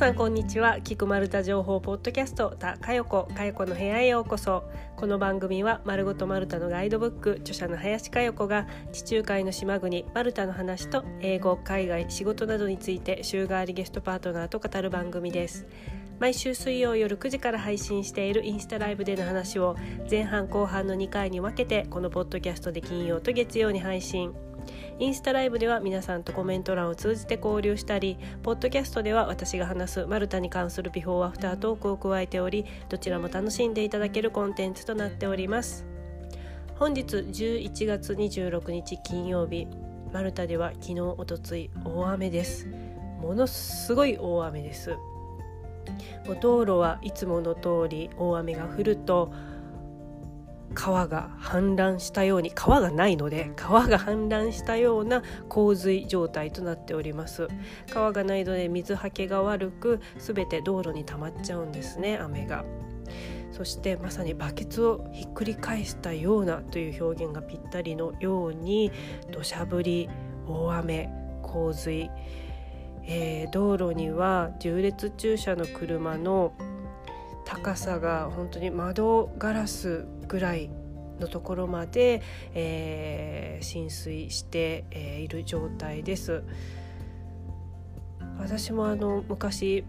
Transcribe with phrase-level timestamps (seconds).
[0.00, 0.80] さんこんにちは。
[0.80, 4.64] 菊丸太情報ポッドキャストたかよこかよこの部屋へようこそ。
[4.96, 15.66] この番組は丸ごとマルタのガイドブック著者の林かよこが地中海の島国マルタの話と英語海外仕事などについて週替わりゲストパートナーと語る番組です。
[16.18, 19.76] 毎週水曜夜9時から配信しているインスタライブでの話を
[20.10, 24.32] 前半後半の2回に分けてこのポッドキャストで金曜と月曜に配信。
[25.00, 35.86] インスタライブでは皆さんとコメント欄を通じて交流したりポッドキャストでは私が話すマルタに関するビフォーアフタートークを加えておりどちらも楽しんでいただけるコンテンツとなっております。
[36.76, 39.66] 本日11月26日金曜日
[40.12, 42.68] マルタでは昨日おとつい大雨です。
[43.22, 44.90] ものすごい大雨です。
[46.26, 49.32] もう道路はいつもの通り大雨が降ると
[50.74, 57.48] 川が氾濫したように川がないので川が氾濫したような洪水状態となっております。
[57.92, 62.64] 川がないので水はけが悪く全て道路に溜まっちゃうんですね雨が。
[63.50, 68.92] そしてまさにバケツをひっくり返したようなという表現がぴったりのように
[69.32, 70.08] 土砂降り
[70.46, 71.10] 大雨
[71.42, 72.10] 洪水、
[73.02, 76.52] えー、道路には縦列駐車の車の
[77.50, 80.70] 高さが本当に窓ガラスぐらい
[81.18, 82.22] のところまで、
[82.54, 86.44] えー、浸水して、えー、いる状態です。
[88.38, 89.84] 私もあの昔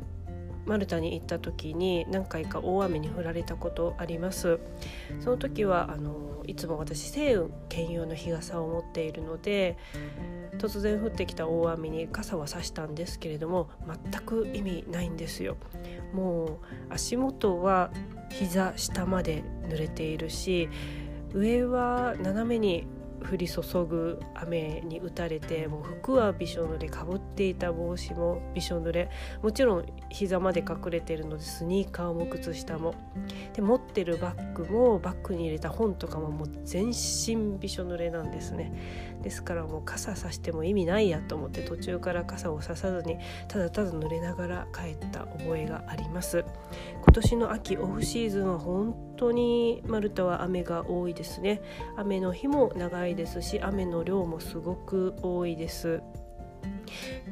[0.66, 4.60] マルタに行った時に何回か大雨に降られたことあります
[5.20, 9.78] その時はあのいつも私星雲兼用の日傘を持っているので
[10.62, 13.70] 突然降ってきた大雨に傘は差したんですけれども
[14.12, 15.58] 全く意味ないんですよ。
[16.14, 17.90] もう足元は
[18.30, 20.70] 膝下まで濡れているし
[21.34, 22.86] 上は斜めに
[23.22, 29.10] 降り注ぐ雨に打たれてもう服はびしょ濡れかぶっていた帽子もびしょ濡れ
[29.42, 32.94] もちろん膝まで隠れてるのでスニーカーも靴下も。
[33.54, 38.74] で持ってるバッグもバッグに入れた本とかももう全身びしょ濡れなんですね。
[39.22, 43.18] ですからもう傘さしても意味ないやと思って途中から傘をささずに
[43.48, 46.44] ただただ濡れながら帰った覚えがあります。
[47.04, 51.62] 今年の秋オフシーズンは本当にマルタは雨が多いですね。
[51.98, 56.02] 雨の日も長いですし雨の量もすごく多いです。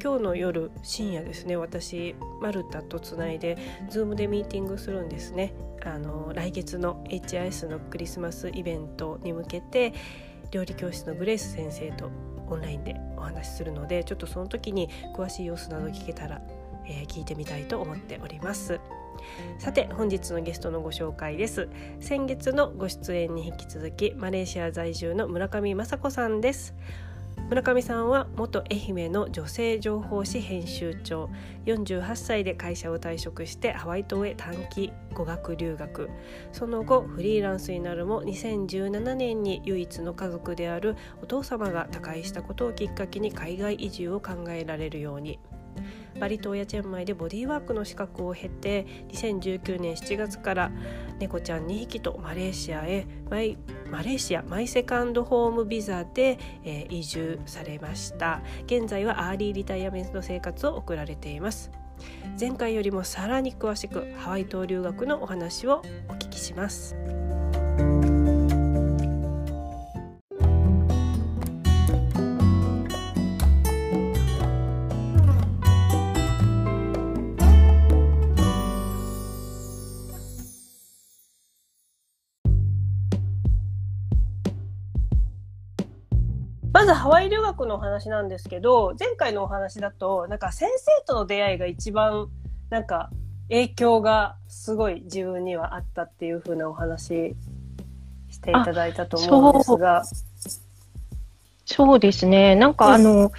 [0.01, 3.57] 今日の夜深夜ですね私マルタとつないで
[3.89, 5.53] Zoom でミーティングするんですね。
[5.85, 9.93] あの来月の HIS のクリスマスイベントに向けて
[10.51, 12.09] 料理教室のグレース先生と
[12.47, 16.41] オンラインでお話しするのでちょっとその時に詳しい様子など聞けたら、
[16.85, 18.79] えー、聞いてみたいと思っております。
[19.57, 21.69] さて本日のゲストのご紹介です。
[21.99, 26.73] 先月のご出演に引き続きマレーシア在住の村上雅子さんです。
[27.49, 31.31] 村上さんは元愛媛の女性情報誌編集長。
[31.65, 36.11] 48歳で会社を退職してハワイ島へ短期語学留学。
[36.53, 45.39] その後フリーランスになるも2017年に唯一の家族であるお父様が他界したことをきっかけに海外移住を考えられるように。
[46.19, 50.71] バリ島やチェンマイでボディーワークの資格を経て2019年7月から
[51.19, 53.57] 猫ちゃん2匹とマレーシアへマイ
[53.89, 61.71] マレーシア My Second Home ビザで、えー、移住されました現在はアーリーリタイアメント生活を送られています
[62.39, 66.95] 前回よりもさらに詳しくハワイ島留学のお話をお聞きします。
[86.89, 92.29] ずハワイ留学のお話なんですけど、前回のお話だと、なんか先生との出会いが一番、
[92.69, 93.09] なんか
[93.49, 97.35] 影響がすごい自分にはあったっていう風なお話
[98.29, 100.03] していただいたと思うんですが。
[101.65, 102.55] そうですね。
[102.55, 103.31] なんかあの、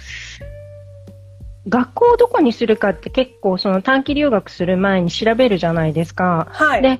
[1.67, 6.47] 学校をどこにするかって結構その短期留学する前に調べるじゃないですか。
[6.51, 6.81] はい。
[6.81, 6.99] で、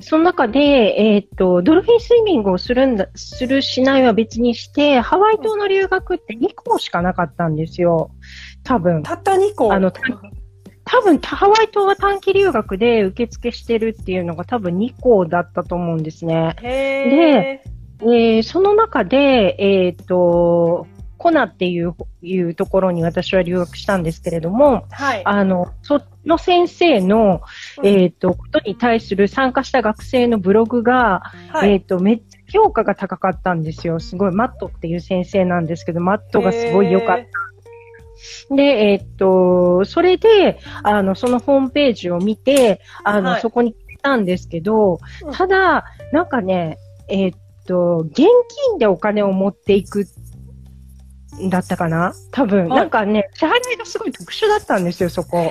[0.00, 8.10] その中で、えっ、と、ドルフィンスイミングをするんだ、するしないは別にして、ハワイ島の留学って2校しかなかったんですよ。
[8.62, 9.02] 多分。
[9.02, 16.56] たった2校あの、多分、ハワイ島は短期留学で受付してるっていうのが多分2校だったと思うんですね。
[16.62, 17.62] で、
[18.02, 20.86] えー、その中で、えっ、と、
[21.18, 27.42] コナっていういうところに私は留学したんですけれども、はい、あの、その先生の、
[27.78, 34.00] うん、えっ、ー、と、ことに対する参加した学生のブログが、はい、えっ、ー、と、めっちゃ評価が高かったんですよ。
[34.00, 38.54] すごい、マットっていう先生なんですけど、マットがすごい良かった。
[38.54, 43.40] で、えーっと、それで、あの、そのホームページを見て、あの、はい。
[43.40, 46.78] そこに来たんですけどうん、ただ、なんかね、
[47.08, 50.04] えーっと、現金でお金を持っていくん
[51.50, 52.14] だったかな？
[52.32, 52.78] 多分、はい。
[52.80, 55.50] なんかね、支払いがすごい特殊だったんですよ、そこ。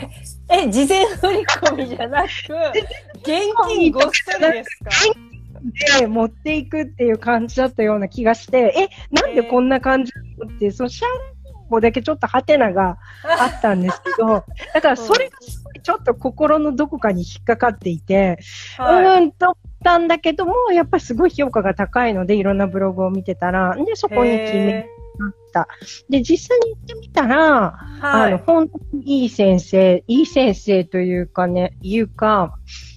[0.49, 2.27] え、事前振り込みじゃなく、
[3.21, 5.99] 現金ごっそりですか？
[5.99, 10.11] で、持っていくっていう感じだったような気がして、え、なんでこんな感じ
[10.45, 14.43] って、その支払い方法だけちょっとハテナがあったんですけど、
[14.73, 18.37] だからそれがすごいちょっと心のどこかに引っかかっていて、
[18.79, 19.05] うはい。
[19.05, 25.67] ーんと思ったんだけども、やっぱりすごい評価が高いので、いろんなブログを見てたら、で、そこに決めへました。
[26.09, 28.43] で、実際に行ってみたら、ーはあの、い。
[28.45, 32.55] 本当にいい先生、いい先生というかね、いうか、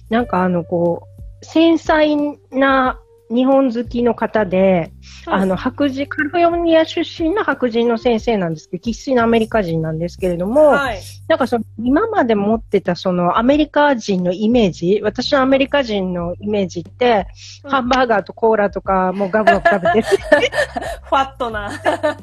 [0.09, 2.99] なんかあの、こう、繊細な
[3.29, 4.91] 日本好きの方で、
[5.27, 11.01] あの、白人、カリフォルニア出身の白人の先生なんですけど、生粋のアメリカ人なんですけれども、はい。
[11.27, 17.27] なんかその、今まで持ってたそのアメリカ人のイメージ、私のアメリカ人のイメージって、
[17.63, 20.09] うんハンバーガーとコーラとかもうガブガブ食べて、
[21.03, 21.69] ファットな。
[21.69, 22.15] なんか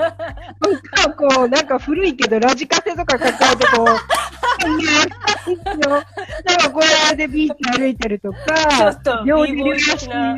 [1.17, 3.85] こう、なんか古いけど、ラジカセとか抱えてこう、
[5.87, 6.01] なん
[6.59, 6.81] かこ
[7.11, 10.37] れでビーチ歩いてるとちょかっと、料 b 理ボーイ流し的な。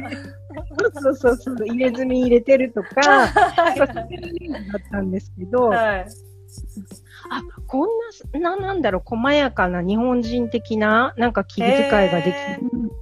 [1.00, 3.28] そうそうそう、入れ墨入れてるとか、
[3.76, 6.06] そういうだったんですけど、はい。
[7.30, 7.88] あ、こん
[8.40, 11.72] な、な、なんだろう、細やかな日本人的な、なんか気遣
[12.06, 12.92] いができへる。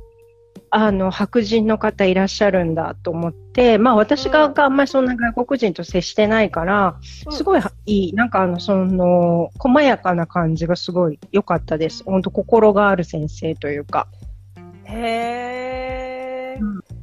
[0.70, 6.99] あの、白人の方いらっしゃるんだと思って、まあ私がうんあんまりそんな外国人と接してないから、
[7.31, 12.03] すごいいい、なんかあの、その、細やかな感じがすごい良かったです。
[12.05, 14.08] 本当心がある先生というか。
[14.85, 16.95] へえ、うん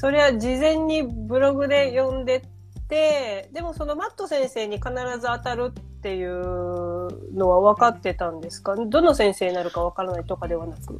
[0.00, 2.42] それは事前にブログで読んで
[2.88, 4.88] て、でもそのマット先生に必
[5.20, 8.76] ず当たるっていうのは分かってたんですか？
[8.76, 10.98] どの先生になるか分からないとかではなく。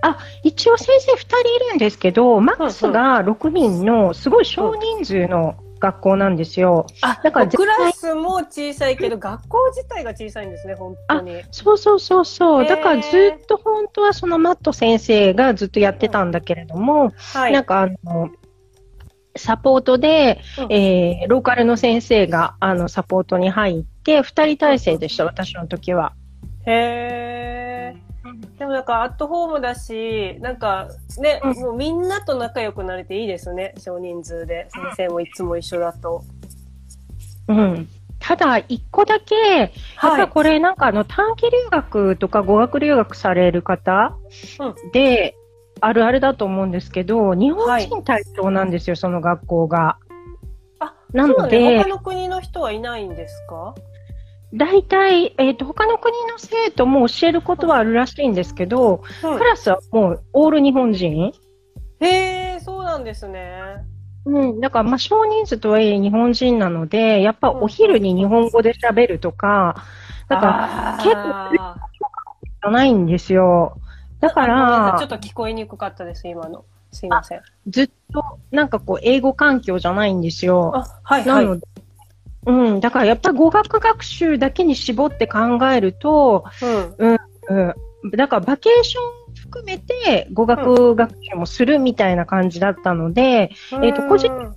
[0.00, 6.86] あ一応先生2人いるんですけど、マックスが6人のすごい少人数の学校なんですよ。
[7.00, 11.42] あ、だからクラスも小さいけど、学校自体が小さいんですね、本当に。
[11.50, 12.66] そうそうそうそう。
[12.66, 17.52] だからずっと本当はそのマット先生がずっとやってたんだけれども、はい。
[17.52, 18.30] なんかあの、
[19.36, 26.12] サポートで、うんえーローカルの先生があのサポートに入って、2人体制でした、私の時は。
[26.66, 28.09] へー。
[28.58, 30.88] でもなんかアットホームだし、なんか
[31.18, 33.74] ね、うんもうみんなと仲良くなれていいですね。
[33.78, 34.68] 少人数で。
[34.70, 36.22] 先生もいつも一緒だと。
[37.48, 37.88] うん。
[38.18, 39.70] ただ、一個だけ、やっ
[40.00, 44.14] ぱこれなんかあの短期留学とか語学留学される方
[44.60, 45.34] うんで、
[45.80, 49.96] あるあるだと思うんですけど、日本人対象なんですよ、その学校が。
[50.78, 51.48] あ、なの。
[51.48, 53.74] で他、の国の人はいないんですか？
[54.52, 61.32] 大体、えっ、と、他の国の生徒も教えることはあるらしいんですけど、うんクラスはもうオール日本人
[62.00, 63.62] へー、そうなんですね。
[64.24, 69.84] うん、だから、まあ、少人数とはいえ日本人なので、やっぱお昼に日本語で喋るとか、
[70.28, 71.76] だから、結構あ
[72.62, 73.78] じゃないんですよ。
[74.20, 76.64] だからちょっ、と聞こえにくかったです、今の。
[76.92, 77.40] すいません。
[77.68, 80.72] ずっと、なんかこう、英語環境じゃないんですよ。
[80.74, 81.44] あ、はいはい。
[81.44, 81.66] なので、
[82.46, 86.44] うん、だからやっぱり語学学習だけに絞って考えると、
[86.98, 87.18] うん。
[87.48, 89.00] うん、だからバケーショ
[89.32, 93.50] ン含めて語学学習もするみたいな感じだったので、
[93.82, 94.56] えっと個人うん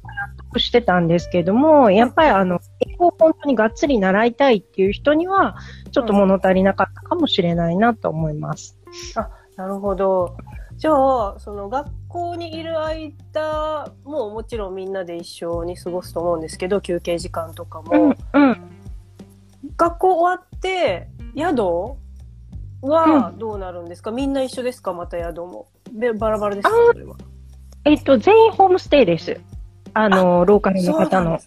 [0.60, 5.56] してたんですけども、やっぱりあの、英語を本当にがっつり習いたいっていう人には、
[5.92, 8.78] ちょっと物足りなかったかもしれないなと思います。
[9.56, 10.36] なるほど。
[10.76, 17.92] じゃあ、その学校にいる間ももちろんみんなで一緒に過ごすと思うんですけど、休憩時間とかも。
[17.92, 18.58] うん、うん。
[19.76, 21.98] 学校終わって、宿
[22.84, 24.94] はどうなるんですか、みんな一緒ですか？
[24.94, 25.68] また宿も。
[25.92, 26.70] で、バラバラですか？
[26.70, 27.16] あそれは。
[27.86, 29.42] えっと、全員ホームステイです。
[29.96, 31.40] あの、ローカルの方の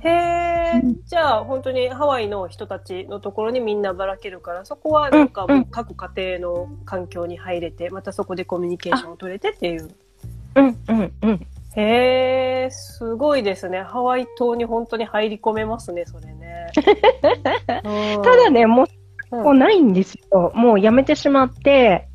[0.00, 9.90] へえ、うんじゃあ本当にハワイの人たちのところにみんなばらけるから、そこはなんかもう各家庭の環境に入れて、またそこでコミュニケーションを取れてっていう。
[10.56, 11.46] うん、うん、うん。
[11.76, 13.82] へえ、すごいですね。
[13.82, 16.66] ハワイ島に本当に入り込めますね、それね。
[17.84, 18.96] うんただ、ね、もう、うん
[19.42, 20.52] もうないんですよ。
[20.54, 22.08] もうやめてしまって、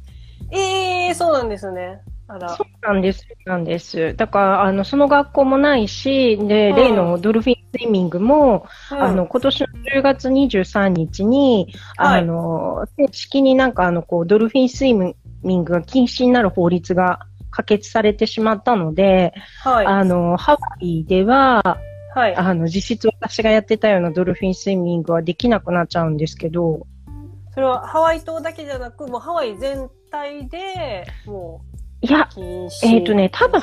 [0.50, 2.02] ええそうなんですね。
[2.28, 2.64] あらそ。
[2.64, 4.16] うなんです、なんです。
[4.16, 17.20] だから、あの、その学校もないし、で、うん例のドルフィンスイミングも、うんあの、今年の10月23日に、はいあの、正式になんかあの、こう、ドルフィンスイミングが禁止になる法律が
[17.52, 19.86] 可決されてしまったので、はい。
[19.86, 21.78] あの、ハワイでは、
[22.16, 22.36] はい。
[22.36, 26.88] あの、実質私がやってたようなドルフィンスイミングはできなくなっちゃうんですけど、
[27.54, 31.62] それはハワイ島だけじゃなく、もうハワイ全体でも
[32.02, 32.96] いやう、禁止。
[32.96, 33.62] えーとね多分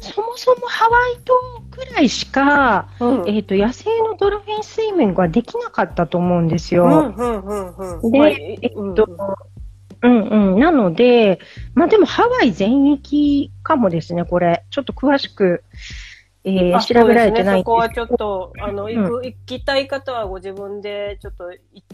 [0.00, 1.34] そもそもハワイ島
[1.70, 6.84] くらいしか、うん、えっ、と、野生のドルフィンスイミングはできなかったと思うんですよ。
[6.84, 8.10] うん、うん、うん、うん。
[8.10, 8.96] でまあえっと、うんうん。
[10.08, 11.38] なので、
[11.74, 14.64] まあでもハワイ全域かもですね、これ。
[14.70, 15.64] ちょっと詳しく、
[16.44, 17.58] えーあ調べられてないんですですね。
[17.60, 21.84] そこはちょっと、あの、行く、行きたい方はご自分でちょっと一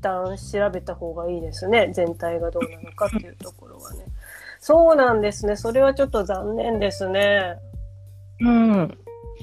[0.00, 1.92] 旦調べた方がいいですね。
[1.94, 4.04] 全体がどうなのかっていうところはね。
[4.58, 5.56] そうなんですね。
[5.56, 7.56] それはちょっと残念ですね。
[8.40, 8.98] うん。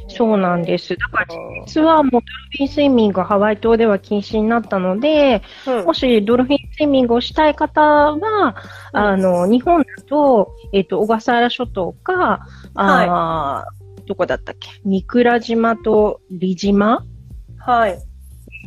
[0.07, 0.67] そうなんす。
[0.67, 0.95] です。
[0.97, 1.27] だから、
[1.65, 2.23] 実はもうドル
[2.57, 8.55] フィンスイミングがハワイ島では禁止になったので、うんもしドルフィンスイミングをしたい方は、
[8.93, 12.45] あの、日本だと、えっ、と、小笠原諸島か、
[12.75, 14.69] あーどこだったっけ？
[14.83, 17.05] 三倉島と利島
[17.59, 17.99] はい。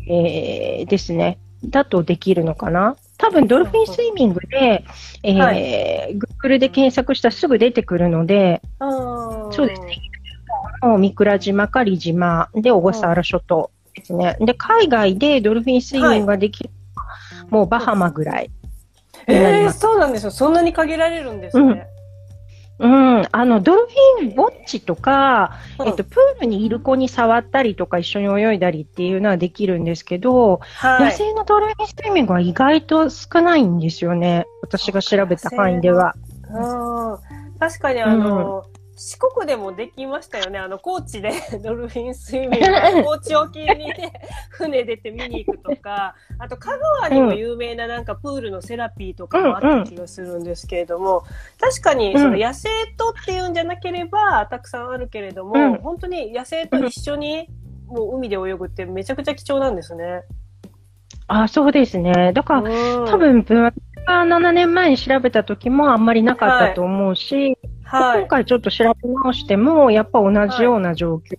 [0.08, 1.38] えーですね。
[1.64, 2.96] だとできるのかな？
[3.18, 4.84] 多分ドルフィンスイミングで、
[5.22, 5.52] えーは
[6.42, 9.98] Google で検索したらすぐ出てくるので、そうですね。
[10.98, 14.36] 三倉島か利島で小笠原諸島ですね。
[14.40, 17.08] で、海外でドルフィンスイミングができるのは、
[17.50, 18.50] もうバハマぐらい。
[19.26, 20.30] えー、そうなんですよ。
[20.30, 21.86] そんなに限られるんですね。
[22.78, 31.04] うん、あの、ドルフィンウォッチとか、うんえっと、プールにいる子に触ったりとか一緒に泳いだりっていうのはできるんですけど、はい。
[31.04, 34.46] 野生のドルフィンスイミングは意外と少ないんですよね。
[34.60, 36.14] 私が調べた範囲では。
[36.50, 38.64] うん確かにあの、
[38.96, 40.58] 四国でもできましたよね。
[40.58, 41.32] あの、高知で
[41.62, 42.56] ドルフィンスイミング、
[43.04, 44.12] 高知沖にね、
[44.50, 51.24] 船出て見に行くとか、あと香川にも有名ななんかプールのセラピーとかもあった気がするんですけれども、
[51.60, 57.48] 確かにその野生とっていうんじゃなければたくさんあるけれども、うん本当に野生と一緒に
[57.86, 60.22] もう海で泳ぐってめちゃくちゃ貴重なんですね。
[61.26, 62.32] あ、そうですね。
[62.32, 63.74] だから、うん多分、私
[64.06, 67.58] が7年前に調べた時もあんまりなかったと思うし、はい。
[67.90, 71.38] 今回ちょっと調べ直しても、やっぱ同じような状況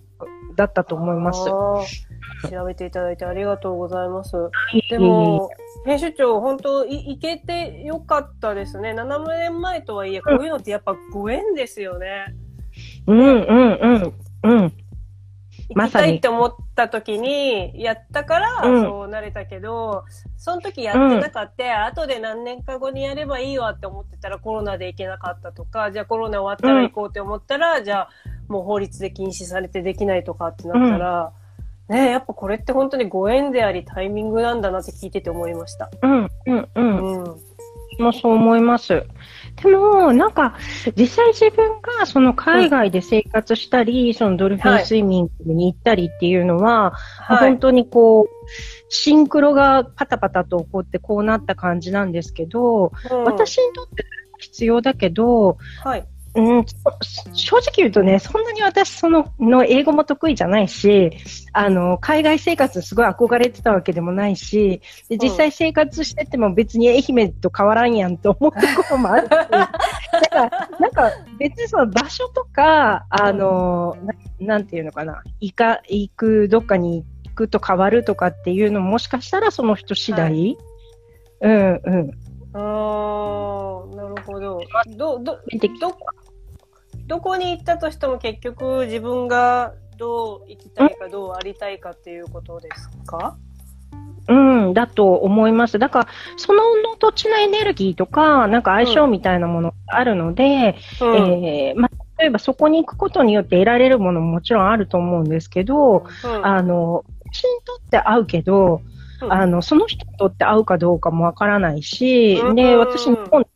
[0.56, 1.40] だったと思います。
[1.48, 2.16] あー
[2.50, 4.32] 調べていただいてありがとうございます。
[4.90, 5.50] でも、
[5.84, 8.92] 編集長、本当い、行けてよかったですね。
[8.92, 12.34] 7年前とはいえ、こういうのってやっぱご縁ですよね。
[13.06, 14.72] うんうんうんうん。
[15.68, 20.04] 行きたいって思った時に、やったから、うんそうなれたけど、
[20.36, 28.10] その時やってなかった、後で何年か後にやればいいわって思ってたらコロナで行けなかったとか、じゃあコロナ終わったら行こうって思ったら、じゃあ
[28.48, 31.32] もう法律で禁止されてできないとかってなったら、
[31.88, 35.88] ねえやっぱこれって本当にご縁でありタイミングなんだなって聞いてて思いました。
[36.02, 37.22] うんうんうん。
[37.22, 37.36] うん。
[37.98, 39.06] もそう思います。
[39.62, 40.54] でも、なんか、
[40.96, 47.58] 実際自分がその海外で生活したり、そのドルフィンスイミングに行ったりっていうのは、はい本。
[47.58, 48.26] 当にこう、
[48.88, 54.04] シンクロがパタパタと起こってこうなった感じなんですけど、うん、私にとって
[54.38, 56.06] 必要だけど、はい。
[56.36, 56.74] うん、そ
[57.32, 61.10] 正直言うとね、そんなに私、その、の英語も得意じゃないし、
[61.52, 69.70] あの、海外生活すごい憧れてたわけでもないし、で実際生活してても別に愛媛と変わらんやんと思うところもあるし、 だか
[70.30, 74.14] ら、なんか別にその場所とか、あの、な
[74.46, 80.58] なんていうのかな、行か、行く、どっかに行くと変わるとかっていうのももしかしたらその人次第、はい
[81.40, 82.10] うんうん。
[82.54, 84.60] あー、なるほど。
[84.96, 85.94] ど、ど、見てど、
[87.06, 93.36] どこに行ったとしても結局自分がどう生きたいかどうありたいかっていうことですか？
[94.28, 95.78] うん、だと思います。
[95.78, 96.62] だから、その
[96.98, 101.44] 土地のエネルギーとか、なんか相性みたいなものがあるので、うん。
[101.44, 108.80] えーまあ、例えばそこに行くことによって得られるものももちろんあると思うんですけど、うんあの、私にとって合うけど、
[109.22, 113.48] うんあの、その人にとって合うかどうかもわからないし、うんで、私日本だ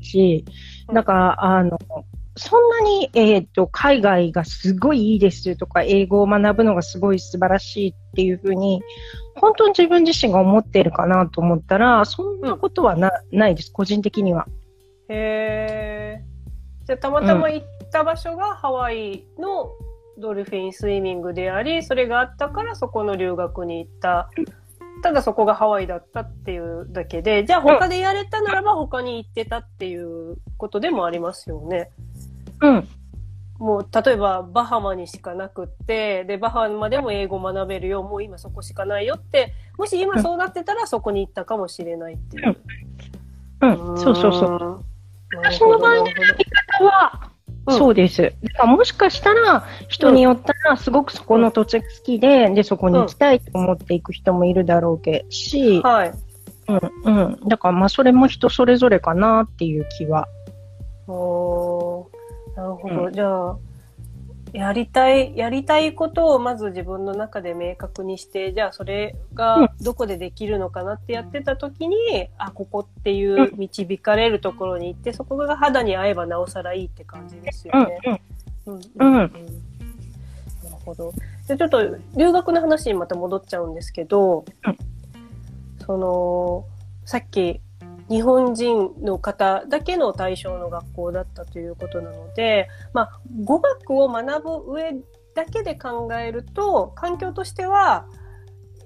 [0.00, 0.44] し、
[0.88, 1.78] うんだから、あの、
[2.36, 8.82] そんなに、えっ、と、海外がすごいいいですとか、英語を学ぶのがすごい素晴らしいっていうふうに、
[9.36, 14.46] 本当に自分自身が思っているかなと思ったら、そんなことはな,、ないです、個人的には。
[15.08, 16.24] へえ。
[16.86, 19.70] じゃあたまたま行った場所がハワイの
[20.18, 24.28] ドルフィンスイミングであり、それがあったからそこの留学に行った。
[25.02, 31.90] ただそこがハワイだったっていうだけで、じゃあ他でやれたならば他に行ってたっていうことでもありますよね。
[32.13, 32.13] うん。
[33.58, 42.56] もう例えばバハマにしかなくって、で、バハマでも英語学べるよ、もう今そこしかないよって、もし今そうなってたらそこに行ったかもしれないっていう。
[43.60, 44.84] うん、そうそうそう。
[45.32, 45.36] う。
[45.36, 46.34] 私の場合のなる
[46.78, 47.30] ほどは、
[47.70, 48.22] そうです。
[48.22, 56.12] だからもしかしたら、人によったら、すごくそこの土地が好きで、で、そこに行きたいと思っていく人もいるだろうけし、はい。
[57.04, 57.48] うん、うん。
[57.48, 60.26] だからまあ、それも人それぞれかなっていう気は。
[61.06, 61.83] おー
[62.56, 63.04] なるほど。
[63.04, 63.56] うじゃあ、
[64.52, 71.96] やりたい、やりたいことをまず自分の中で明確にして、じゃあそれうんがどこでできるのかなってやってた時に、
[72.38, 78.22] あ、ここっていう導かれるところに行って、そこが肌に合えばなおさらいいって感じですようん、ね。
[78.66, 78.74] うん。
[78.74, 78.80] うん。
[78.96, 81.12] うんなるほど。
[81.48, 81.82] で、ちょっと
[82.16, 84.76] 留学の話にまた戻っちゃうんですけど、うん
[85.84, 86.64] その、
[87.04, 87.60] さっき
[88.08, 94.94] 日本人の方だけの対象の学校だったということなので、まあ、語学を学ぶ上
[95.34, 98.06] だけで考えると、環境としては、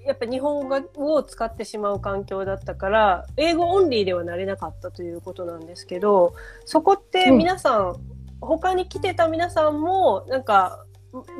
[0.06, 6.34] やっぱ日本語を使ってしまう環境だったから、英語オンリーではなれなかったということなんですけど、
[6.64, 7.96] そこって皆さん、
[8.40, 10.84] 他に来てた皆さんも、なんか、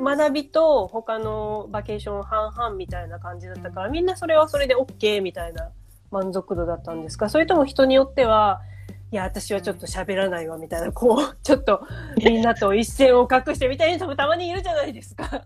[0.03, 5.71] 学びと他のバケーション半々みたいな感じだったから、みんなそれはそれで OK みたいな
[6.11, 7.29] 満足度だったんですか？
[7.29, 8.61] それとも人によっては、
[9.11, 11.81] いや、私はちょっと喋らないわみたいな、こう、ちょっと
[12.17, 15.45] みんなと一線を画してみたいな人もたまにいるじゃないですか。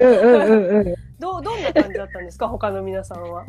[0.00, 0.94] うんうんうんうんうん。
[1.18, 2.48] どう、どんな感じだったんですか？
[2.48, 3.44] 他の皆さんは。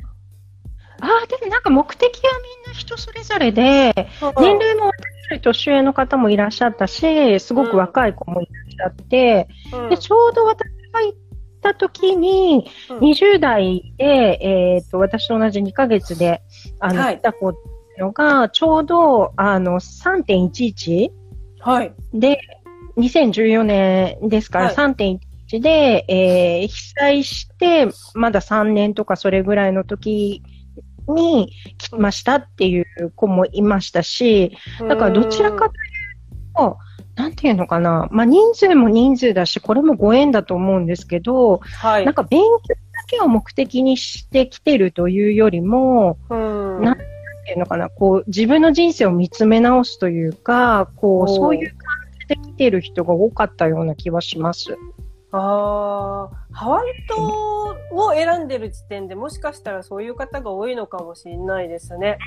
[1.02, 2.32] ああ、でもなんか目的は
[2.66, 3.94] みんな人それぞれで、
[4.38, 4.92] 年齢も私よ
[5.32, 11.18] り年上の方もいらっしゃったし、すごく若い子もいらっしゃって、うんでちょうど私が行っ
[11.62, 12.98] た時に、うん。
[13.00, 16.42] 20代で、えっ、と、私と同じ2ヶ月で、
[16.80, 17.18] あの、はい。
[17.20, 17.54] 来た子
[17.98, 21.12] のが、ちょうど、あの、3.11
[21.60, 21.94] はい。
[22.13, 22.39] で、
[22.98, 24.75] 2014年ですから、はい。
[24.75, 25.20] 3.11
[25.60, 30.44] で、えー被災して、まだ3年とかそれぐらいの時
[31.08, 34.56] に来ましたっていう子もいましたし、
[34.88, 36.78] だからどちらかというと、
[37.20, 42.14] なんていうのかな、まあ人数も人数だし、これもご縁だと思うんですけど、はいなん。
[42.14, 51.77] か勉強だけを目的にしてきてるというよりも、うんななんていうのかな、こう自分の人生を見つめ直すというか、こうそういう感
[52.22, 54.77] じで来てる人が多かったような気はします。
[55.31, 62.18] ああ、ハワイ島を選んでる時点でもしかしたらそういう方が多いのかもしれないですね。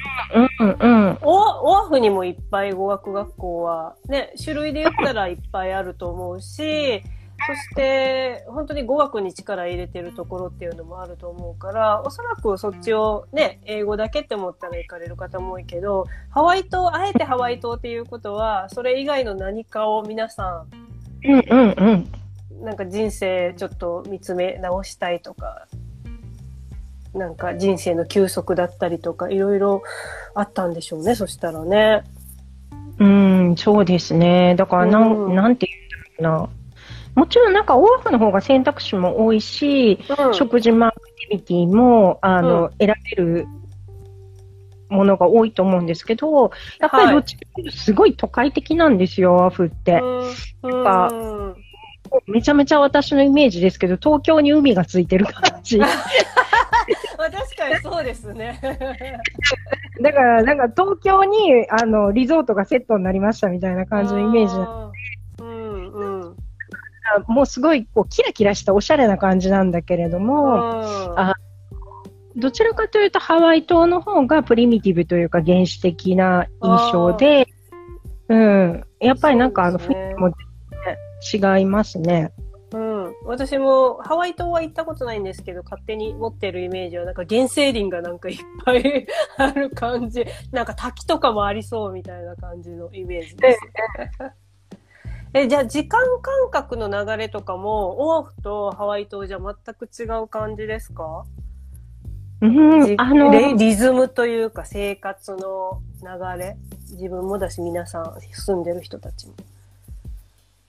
[0.61, 1.19] うんうん。
[1.23, 7.03] オアオアフにもいっぱい語学学校は、ね、種類で言ったらいっぱいあると思うし、
[7.45, 20.65] そして、本当に語学に力入れてるところっていうのもあると思うから、おそらくそっちをね、英語だけって思ったら行かれる方も多いけど、ハワイ島、あえてハワイ島っていうことは、それ以外の何かを皆さ
[21.25, 22.22] うんうんうん。
[22.63, 25.67] ん、なんか人生ちょっと見つめ直したいとか、
[27.15, 29.83] なんか人生の休息だったりとか、いろいろ
[30.35, 32.05] あったんでしょうね、そしたらね。
[32.99, 34.55] うん、そうですね。
[34.57, 36.49] だからなん、うんなんて言うんだろうな。
[37.15, 43.47] もちろんなんかオアフの方が選択肢も多いし、うん食事もアクティビティも、あの、う選べる
[44.89, 50.01] ものが多いと思うんですけど、やっぱりどっちかというとすごい都会的なんですよ、オアフって。
[50.63, 51.57] うんかうん
[52.27, 55.79] めちゃめちゃ私のイメージですけど、東京に海がついてる感じ。
[55.79, 55.87] だ
[57.19, 58.59] まあ確かにそうですね。
[60.03, 64.93] から、なんか東京に、あの、リゾートがセットになりましたみたいな感じのイメージな
[65.41, 66.37] うんうん。
[67.27, 70.83] もうすごい、こう、キラキラしたおしゃれな感じなんだけれども、
[71.17, 71.35] あ
[72.35, 77.47] どちらかというとハワイ島の方がプリミティブというか原始的な印象で、
[78.29, 78.85] うん。
[79.01, 80.35] やっぱりなんかあの雰囲気も、ね、
[81.33, 82.33] 違いますね。
[82.75, 89.07] うん、私もハワイ島は行ったことないんですけど勝手に持ってるイメージはなんか原生林がなんかいっぱい
[89.37, 90.25] ある感じ。
[90.53, 93.61] なんか滝とかもありそうみたいな感じのイメージです。
[95.35, 101.25] えじゃあ時間感覚の流れとかもオアフとハワイ島じゃ全く違う感じですか、
[102.41, 102.87] うん。
[102.87, 106.57] じ、あの、レリズムというか生活の流れ？
[106.93, 109.35] 自分もだし皆さん住んでる人たちも。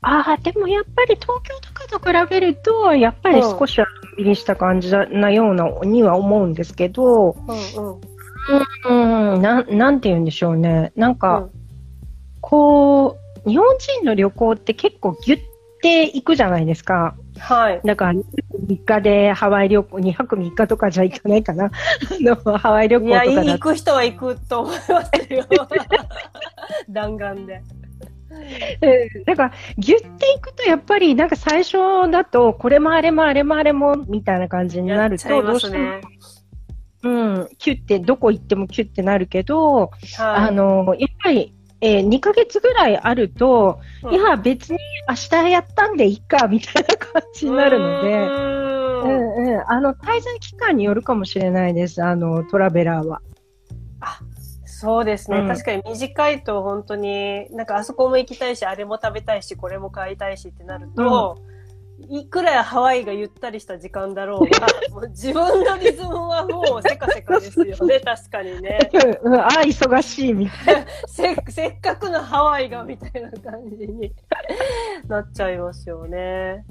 [0.03, 7.99] ああ、でもやっぱり東京とかと比べると、やっぱり少しはのんびりした感じなようなには思うんですけど、うん
[8.87, 10.91] うんうん、なん、なんて言うんでしょうね。
[10.95, 11.51] なんうか、ん
[12.41, 15.39] こう、日本人の旅行って結構ギュッ
[15.81, 17.15] ていくじゃないですか。
[17.39, 17.81] はい。
[17.85, 21.65] だから、3日でハワイ旅行、2泊3日とかじゃ行かないかな。
[21.71, 21.71] あ
[22.19, 25.45] のハワイ旅行とかだ行く人は行くと思いますよ。
[26.89, 27.61] 弾丸で。
[28.33, 31.77] うんだから、ギュッていくと、やっぱり、なんか最初
[32.11, 36.01] だと、これもあれもあれもあれも、みたいな感じになると、どうしても。
[37.03, 39.89] うん、キュッて、どこ行ってもキュッてなるけど、はい。
[40.17, 53.21] あの、やっぱり、えー、2ヶ月ぐらいあると、うんいや、別に明日やったんでいいか、みたいな感じになるので、うーんうんうん、あの、滞在期間によるかもしれないです、あの、トラベラーは。
[54.83, 55.47] そうですね、うん。
[55.47, 61.37] 確かに短いと本当になんかあそこも行きたいしあれも食べたいしこれも買いたいしってなると、
[62.09, 68.01] いくらハワイがゆったりした時間だろうが もう自分のリズムはもうせかせかですよね。
[68.03, 68.77] 確かにね。
[69.23, 70.85] うんうん、ああ、忙しい、みたいな。
[71.07, 74.13] せせっかくのハワイがみたいな感じに
[75.07, 76.65] なっちゃいますよね。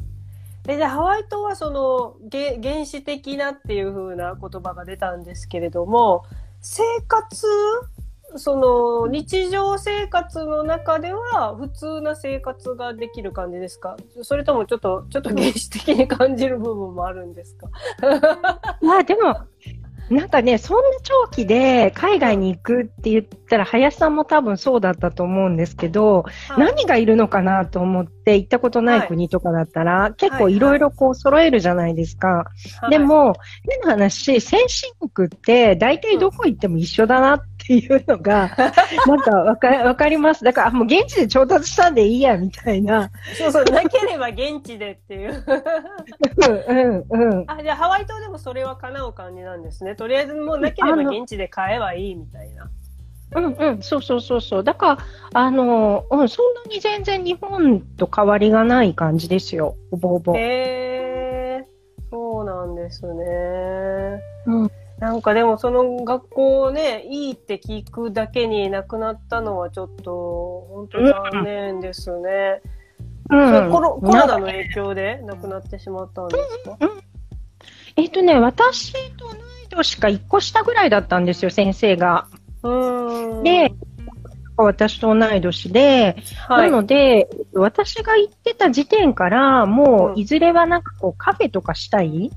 [0.69, 6.25] えでハワイ島はそのげ原始的なっていう風な言葉が出たんですけれども
[6.61, 7.47] 生活
[8.37, 13.97] その日常生活の中では普通な生活ができる感じですか？
[14.23, 17.69] それともちょっとちょっと原始的に感じる部分もあるんですか？
[18.81, 19.37] まあでも、
[20.11, 26.25] なんかね、そんな長期で海外に行くって言ったら、林さんも多分そうだったと思うんですけど、
[26.59, 32.45] 何がいるのかなと思って行ったことない国とかだったら、結構いろいろこう揃えるじゃないですか。
[32.91, 33.35] で、も、
[33.71, 38.51] 変な話、先進国って大体どこ行っても一緒だなっていうのが、
[39.07, 40.45] なんかわかわかります。
[40.45, 43.11] だから、あもう現地で調達したんでいいや、みたいな。
[43.37, 45.45] そうそう、なければ現地でっていう。
[46.69, 47.45] うん、うん、うん。
[47.47, 49.95] あ、じゃあハワイ島でもそれは叶う感じなんですね。
[49.95, 52.71] とりあえずもうなければ現地で買えばいいみたいな。
[53.35, 54.65] うんうん、そうそうそうそう。
[54.65, 54.99] だから、
[55.35, 60.37] あの、うん、そんなに全然日本と変わりがない感じですよ、ほぼほぼ。
[60.37, 61.67] へえ、
[62.11, 64.21] そうなんですね。
[64.47, 70.99] うんなんかでもその学校ね、いいって聞くだけになくなったのはちょっと本当
[71.33, 72.63] 残念ですね。
[73.29, 76.79] うんコロコロナなの影響でなくなってしまったんですか？
[77.97, 79.39] えっとね、私と同い
[79.71, 82.29] 年か1個下ぐらいだったんですよ、先生が。
[82.63, 83.43] うーん。
[83.43, 83.73] で、
[84.57, 92.31] 私と同い年で、はい、なので、私が行ってた時点から、もうんう、いずれはなんかこう、カフェとかしたい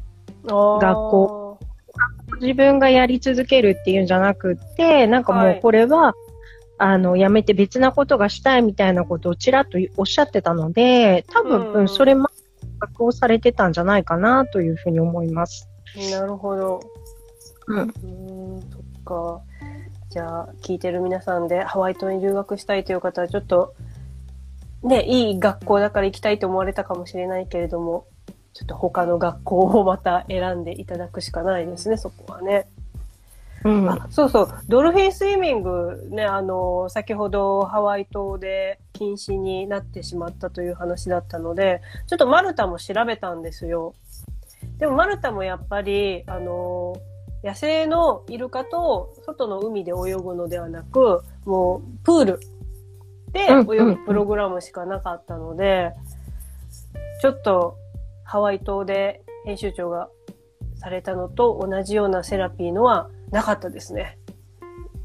[0.48, 1.45] 学学校。
[2.42, 6.14] 自分がやり続けるっていうんじゃなくって、なんかもはいうこれは、
[6.78, 12.30] あの、やめて別なことがしたいみたいなことをちらっとおっしゃってたので、多うん分、それも、
[12.80, 15.70] 学をされてたんじゃないかなというふうに思います。
[16.12, 16.80] なるほど。
[17.68, 19.42] うんうーん、そっか。
[20.10, 23.74] じゃあ、聞いてる皆さんでハワイ島に留学したいという方は、ちょっと、
[24.84, 28.06] ね、いい学校だから行きたいと思われたかもしれないけれども、
[28.56, 32.68] ちょっと他の学校をまた選んでいただくしかないですね、そこはね。
[33.66, 33.90] うん。
[33.90, 43.94] あそうそう、ドルフィンスイミングね、あの、先ほどハワイ島で禁止になってしまったという話だったので、ちょっとマルタも調べたんですよ。
[44.78, 46.96] でもマルタもやっぱり、あの、
[47.44, 52.40] 野生のイルカと外の海で泳ぐのではなく、もうプール
[53.34, 55.92] で泳ぐプログラムしかなかったので、
[57.22, 57.78] ちょっと
[58.26, 60.10] ハワイ島で編集長が
[60.76, 64.18] されたのと同じようなセラピーのはなかったですね。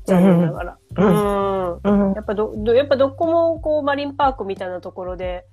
[0.06, 0.78] 残念ながら。
[0.96, 5.44] ううんうんやっぱど、どやっぱどこもこうマリンパークみたいなところで、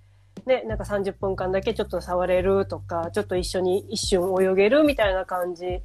[0.45, 5.81] ね、なんか30分間だけちょっと触れるとか、ちょっと一緒に一瞬泳げるみたいな感じ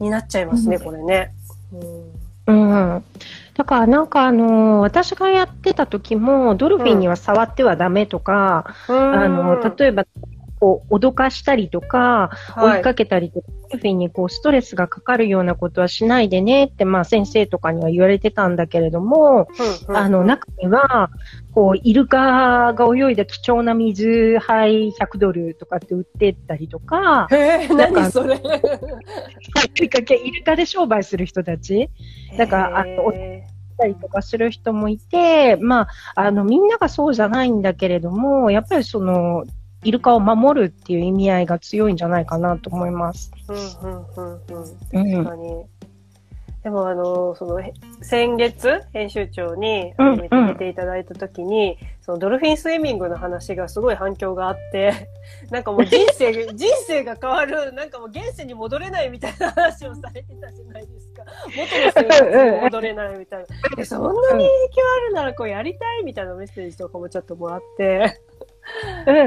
[0.00, 1.34] になっちゃいますね、うんこれね。
[1.72, 3.04] うんうん。
[3.54, 10.06] だからなんかあの私がやってた時も、ドルフィンには触ってはダメとか、あの、例えば、
[10.62, 19.48] こう、脅かしたりとか、追いかけたりとか、フィンにこう、ストレスがかかるようなことはしないでねって、まあ先生とかには言われてたんだけれども、
[19.88, 21.10] あの、中には、
[21.52, 27.26] こう、イルカが泳いだ貴重な水杯100ドルとかって売ってたりとか、
[27.68, 28.36] なんか何それ？
[28.36, 31.90] イルカ系イルカで商売する人たち。
[32.38, 33.44] だからあのへ
[33.76, 39.44] たりとかする人もいて、まあ、あの、みんながそうじゃないんだけれども、やっぱりその、
[39.84, 43.32] イルカを守るっていう意味合いが強いんじゃないかなと思います。
[43.48, 44.64] ーうん、うん、うん、うん。
[44.92, 45.64] うん確かに。
[46.62, 55.08] でもあの、その、へ先月、編集長にうん初めて出ていただいたときに、そのドルフィンスイミングの話がすごい反響があって、
[55.50, 61.24] なんかもう人生、 人生が変わる、なんかもう現世に戻れないみたいな話をされてたじゃないですか。
[61.56, 63.46] 元の生活に戻れないみたいな。
[63.76, 68.20] え、そんなに影響あるならこうやりたいみたいなメッセージとかもちょっともらって。
[69.06, 69.22] うんう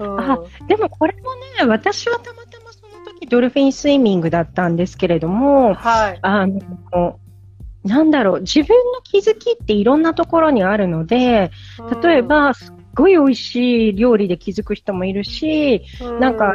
[0.00, 0.14] ん。
[0.14, 6.18] うんあでもこれもね、私はたまたまその時ドルフィンスイミングだったんですけれども、はい。
[6.22, 7.18] あの、
[7.84, 11.50] なんだろう、自分の気づきっていろんなところにあるので、
[12.02, 16.54] 例えば、すっごい美味しい料理で気づく人もいるし、うなんか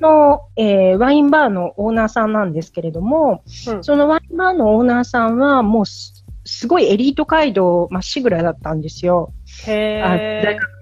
[0.00, 9.32] の、えーワインバーのオーナーさんなんですけれども、うんそのワインバーのオーナーさんはもうすすごいエリート街道まっしぐらだったんですよ。
[9.66, 10.42] へ。
[10.44, 10.81] 大学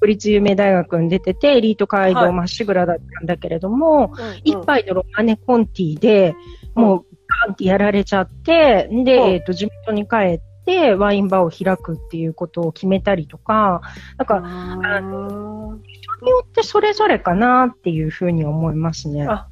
[0.00, 4.12] 国立有名大学に出てて、エリート街道まっしぐらだったんだけれども、
[4.44, 6.34] 一杯のロマネコンティで、
[6.74, 7.04] もう
[7.46, 9.30] ガンってやられちゃって、で、うん。
[9.30, 13.82] えっ、と、地元に帰って、ワインバーを開くっていうことを決めたりとか、
[14.16, 15.78] なんか、あー。
[15.82, 19.26] 人によってそれぞれかなっていうふうに思いますね。
[19.26, 19.46] あ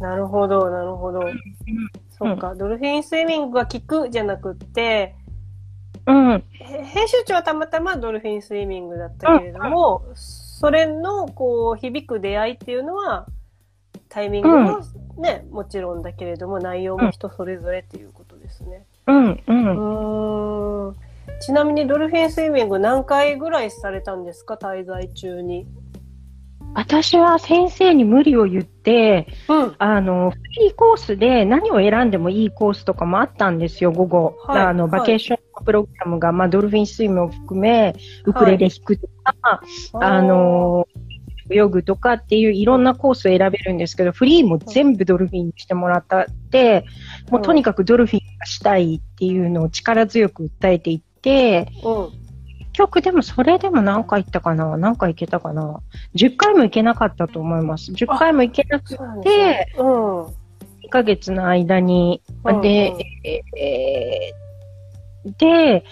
[0.00, 1.20] なるほど、なるほど。
[2.10, 5.16] そうか、ドルフィンスイミングが効くじゃなくって、
[6.08, 6.44] うん。
[6.60, 13.26] へ編集長はたまたまドルフィンスイミングだったけれども、それのこう響く出会いっていうのは
[14.08, 14.80] タイミングも
[15.18, 18.86] ね、もちろんだけれども内容も人それぞれっていうことですね。
[19.06, 19.30] うん。
[19.32, 19.42] う。
[19.46, 20.96] うんーん
[21.40, 24.54] ちなみにドルフィンスイミング何回ぐらいされたんですか？
[24.54, 25.66] 滞在中に。
[26.74, 29.74] 私は先生に無理を言って、うん。
[29.78, 34.36] あの、フリーコースで何を選んでもいいコースとかもあったんですよ、午後。
[34.46, 39.60] はいあの、はいバケーションプログラムが、まあ、ドルフィンスイムを含め、ウクレレ弾くとか、
[39.94, 40.86] あの、
[41.50, 46.84] 泳ぐとかっていういろんなコースを選べるんですけど、フリーも全部ドルフィンにしてもらったって、
[47.30, 52.27] もうとにかくドルフィンがしたいっていうのを力強く訴えていって、うん。
[52.78, 54.76] 結局でもそれでも何回行ったかな？
[54.76, 55.80] 何回行けたかな
[56.14, 57.90] ?10 回も行けなかったと思います。
[57.90, 58.90] 10回も行けなく
[59.24, 60.22] て、うん。
[60.26, 60.32] 2
[60.88, 62.94] ヶ月の間に、うんで、
[63.56, 65.84] えーで、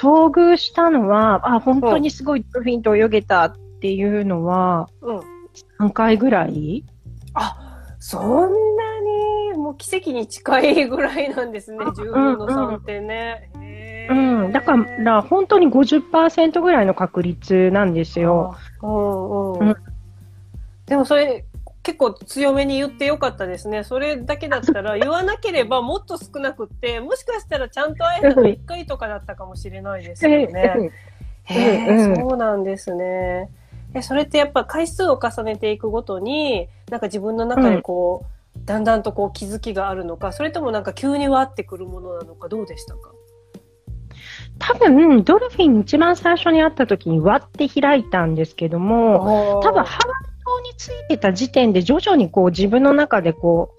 [0.00, 5.18] 遭遇したのは、あ、本当にすごいドルフィンと泳げたっていうのは、うん。
[5.88, 6.84] 3回ぐらい？
[7.34, 8.46] あ、そんな
[9.52, 13.50] に、もう奇跡に近いぐらいなんですね、10分の3ってね。
[13.60, 14.52] へうーん。
[14.52, 18.56] だから、本当に50%ぐらいの確率なんですよ。
[18.82, 19.68] うんうん。
[19.68, 19.76] うん
[20.86, 21.44] でもそれ、
[21.82, 23.84] 結構強めに言ってよかったですね。
[23.84, 30.90] それだけだったら、 言わなければもっと少なくって、もしかしたらちゃんと会えたの1回とかだったかもしれないですよね。
[31.44, 33.50] へえ、うんそうなんですね。
[33.94, 38.24] え、それってやっぱ回数を重ねていくごとに、なんか自分の中でこ
[38.56, 43.12] う、だんだんとこう気づきがあるのか、それともなんか急にわってくるものなのか、どうでしたか？
[44.58, 53.74] 多分、ドルフィン一番最初に会った時に割って開いたんですけども、多分、ハワイ島についてた時点で徐々にこう自分の中でこ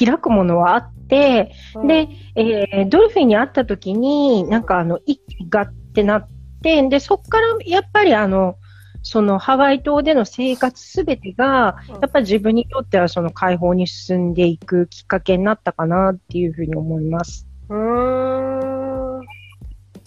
[0.00, 6.28] う開くものはあって、うんで、えードルフィンに会った時に、なんかあの、一気がってなっ
[6.62, 8.56] て、で、そっからやっぱりあの、
[9.02, 17.46] そのハワイ島での生活すべてが、うんやっぱり自分にとってはその解放に進んでいくきっかけになったかなっていうふうに思います。
[17.68, 18.81] うーん。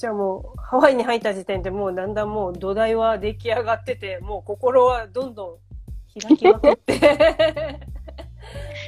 [0.06, 5.60] じゃあもう、ハワイに入った時点でもうだんだんもう土台は出来上がってて、もう心はどんど
[6.16, 7.00] ん開きまくって。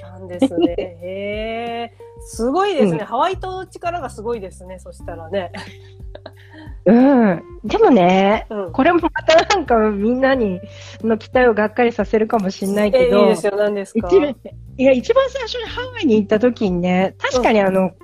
[0.04, 0.76] なんですね。
[0.78, 1.98] へえ。
[2.20, 5.52] すごいですね、うんハワイ島の力がすごいですね、そしたらね。
[6.88, 6.94] う
[7.34, 7.44] ん。
[7.66, 8.72] でもね、うん。
[8.72, 10.62] これもまたなんかみんなに
[11.02, 14.08] の期待をがっかりさせるかもしれないけど、えいいですよ、何ですか？
[14.08, 14.36] 一番
[14.80, 17.96] いや、一番最初にハワイに行った時にね、確かにあの、火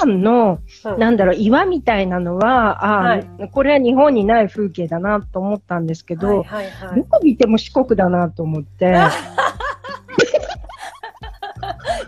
[0.00, 0.98] 山の、うん。
[0.98, 3.26] なんだろう、岩みたいなのは、あはい。
[3.52, 6.96] これは日本にない風景だなと思ったんですけど、はいはいはい。
[6.96, 8.92] どこ見ても四国だなと思って、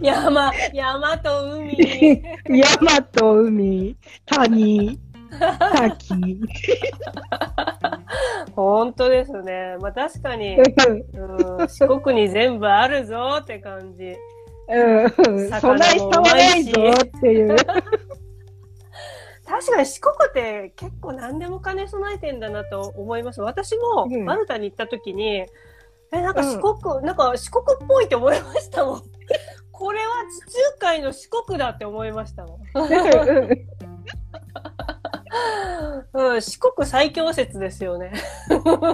[0.00, 2.22] 山、山と海。
[2.48, 4.98] 山と海、谷、
[5.38, 6.40] 滝。
[8.54, 9.76] 本当ですね。
[9.80, 14.14] まあ確かに、うん、四国に全部あるぞって感じ。
[14.66, 16.70] うん、魚そない差はないぞ
[17.02, 17.56] っていう。
[19.46, 23.40] 確かに四国って結構何でも兼ね備えてんだなと思います。
[23.40, 25.46] 私もうんマルタに行った時に、
[26.12, 29.02] え、なんか四国、なんか四国っぽいって思いましたもん。
[29.72, 30.04] これは
[30.48, 32.60] 地中海の四国だって思いましたもん。
[36.12, 38.12] うん、四国最強説ですよね。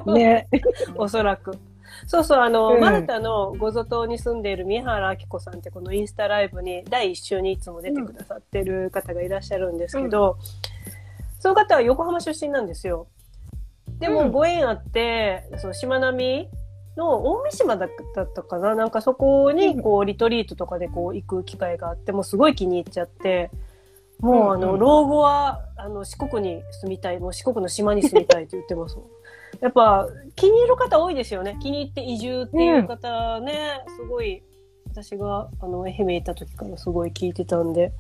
[0.07, 0.49] ね。
[0.97, 1.59] おそらく。
[2.07, 10.39] そうそう、あの、うんマルタのゴゾ島に住んでいる宮原明子さんってこのインスタライブに第一週にいつも出てくださってる方がいらっしゃるんですけど、
[11.39, 13.07] その方は横浜出身なんですよ。
[13.99, 16.49] でもうんご縁あって、そのしまなみ
[16.97, 17.89] の大三島だっ
[18.35, 23.51] たかななんかそこにこうリトリートとかでこう行く機会があって、もうすごい気に入っちゃって、
[24.21, 28.99] もうあの、うんうん老後はあの四国に住みたい、もう四国の島に住みたいって言ってます。
[29.61, 31.59] やっぱ気に入る方多いですよね。
[31.61, 34.43] 気に入って移住っていう方ね、すごい、
[34.89, 37.93] 私があの愛媛行った時からすごい聞いてたんで。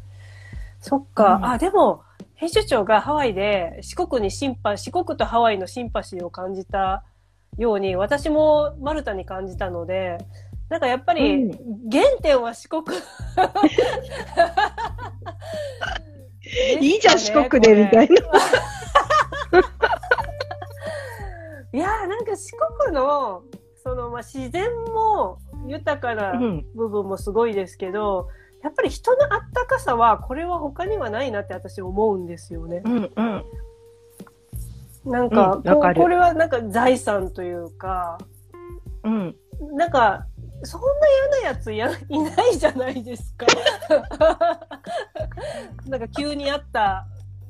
[0.80, 2.02] そっか、うんあ、でも、
[2.34, 7.04] 編集長がハワイで四国にシンパ、四国とハワイのシンパシーを感じた
[7.58, 10.18] ように、私もマルタに感じたので、
[10.70, 12.84] なんかやっぱり、うん原点は四国。
[16.80, 18.16] いいじゃん、四国で、みたいな。
[21.72, 23.44] いやーなんか四国の
[23.76, 28.28] その、まあ、自然も豊かなうん部分もすごいですけど、
[28.62, 32.82] やっぱり人のあったかさはこれは他にはないなって私思うんですよね。
[32.84, 33.44] うんうん。
[35.04, 38.18] なんか,、うんわかこれはなんか財産というか
[39.04, 39.36] うん。
[39.72, 40.26] なんか
[40.62, 40.86] そんな
[41.32, 43.46] 嫌なやつやいないじゃないですか。
[45.86, 47.06] なんか急に会った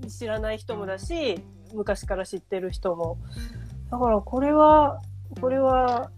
[0.08, 1.44] 知らない人もだし
[1.74, 3.18] 昔から知ってる人も。
[3.90, 5.00] だからこれは
[5.40, 6.10] これは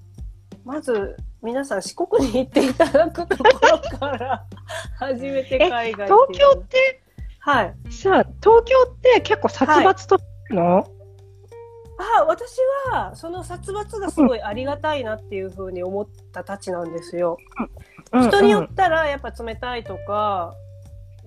[0.65, 3.45] まず皆さん四国に行っていただくとこ
[3.91, 4.47] ろから
[4.99, 7.03] 始めてえ海外東京って、
[7.41, 7.75] はい。
[7.91, 10.87] さあ、東京って結構殺伐とするの、
[12.19, 12.57] あ私
[12.91, 17.39] はその殺伐がすごいありがたいなっていうふうに思ったたちなんですよ。
[18.13, 20.55] うん人によったらやっぱ冷たいとか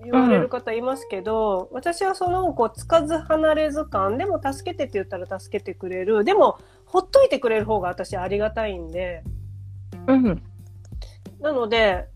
[0.04, 9.24] 言われる方いますけど、私はそのこうつかず離れず感でも助けてって言ったら助けてくれるでもほっといてくれる方が私ありがたいんで
[10.06, 10.26] うん。
[10.26, 10.42] うん。
[11.40, 12.06] なので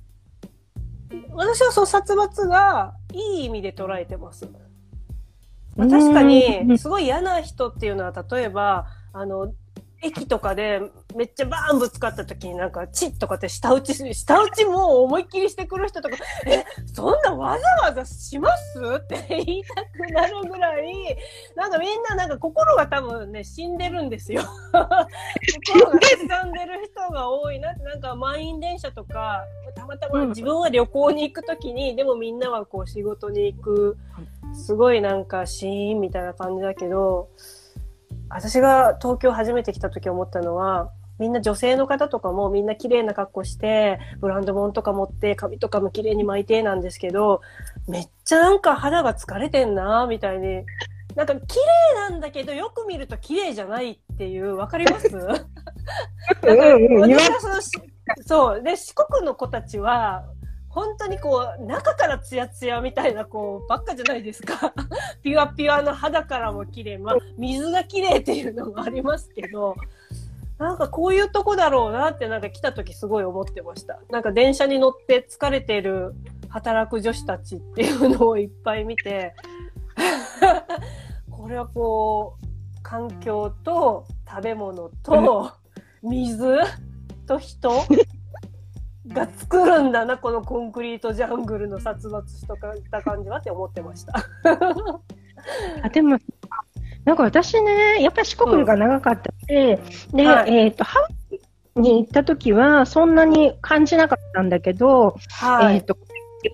[1.33, 4.49] 私はその殺伐がいい意味で捉えてます。
[5.77, 9.53] まあ、確かうんにすごい嫌な人っていうのは例えばあの
[10.03, 10.81] 駅とかで
[11.15, 18.81] めっちゃバーンぶつかった時になんかチッとかって舌打ちする舌打ちもう思いっきりしてくる人とかえそんなわざわざします？
[18.97, 21.19] って言いたくなるぐらい
[21.55, 24.43] なんかみんななんか心が多分ね死んでるんですよ。
[25.67, 25.99] 心が刻
[26.47, 27.73] んでる人が多いな。
[27.73, 29.45] ってなんか満員電車とか
[29.77, 33.99] たまたま自分は旅行に行く時に、でもみんなはこう仕事に行く
[34.55, 37.29] すごいなんかシーンみたいな感じだけど
[38.29, 47.43] 私が東京初めて来た時思ったのはみんな女性の方とかもみんな綺麗な格好してブランド物とか持って髪とかも綺麗に巻いてなんですけど
[47.89, 50.65] めっちゃなんか肌が疲れてんなみたいに。
[51.17, 55.09] なんか綺麗なんだけどよく見ると綺麗じゃないっていうわかります？
[55.09, 55.45] は
[57.41, 57.69] そのし
[58.25, 58.63] そう。
[58.63, 60.25] で四国の子たちは
[60.71, 64.73] 本当にこう中からツヤツヤみたいなこうばっかじゃないですか。
[65.23, 69.77] ピュアピュアの肌からも綺麗まあ水が綺麗っていうのもありますけど
[70.59, 73.99] なんかこういうとこだろうなってなんか来た時すごい思ってました。
[74.11, 76.15] なんか電車に乗って疲れてる
[76.49, 79.35] 働く女子たちっていうのをいっぱい見て
[81.31, 85.51] これはこう環境と食べ物と
[86.03, 86.59] 水
[87.27, 87.73] と人
[89.13, 94.15] が作るんだなこのコンクリートジャングルの殺伐とかった感じはって思ってました。
[95.83, 96.19] あでも、
[97.05, 99.79] なんか私ね、やっぱり四国が長かったし、
[100.13, 100.55] で、はい。
[100.55, 105.97] えっ、と、ハワイに行った時はそんなに感じなかったんだけど、はい、えっ、と、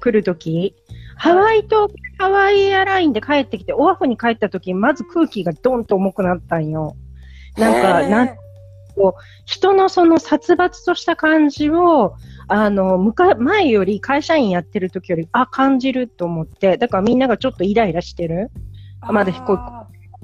[0.01, 0.75] 来る時
[1.16, 6.97] ハワイとハワイエアラインで帰ってきて、オアフに帰った時まず空気がドンと重くなったんよ。
[7.57, 8.37] なんか、なん
[9.45, 12.14] 人のその殺伐とした感じを、
[12.49, 18.51] あの、むか前より会社員やってる時より、あ、感じると思って、だからみんながちょっとイライラしてる。
[19.09, 19.59] まだ飛行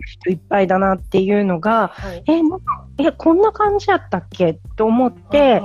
[0.04, 2.22] 人いっぱいだなっていうのが、ーはい。
[2.26, 4.58] え、なんか、え、こんな感じやったっけ？
[4.76, 5.62] と思って、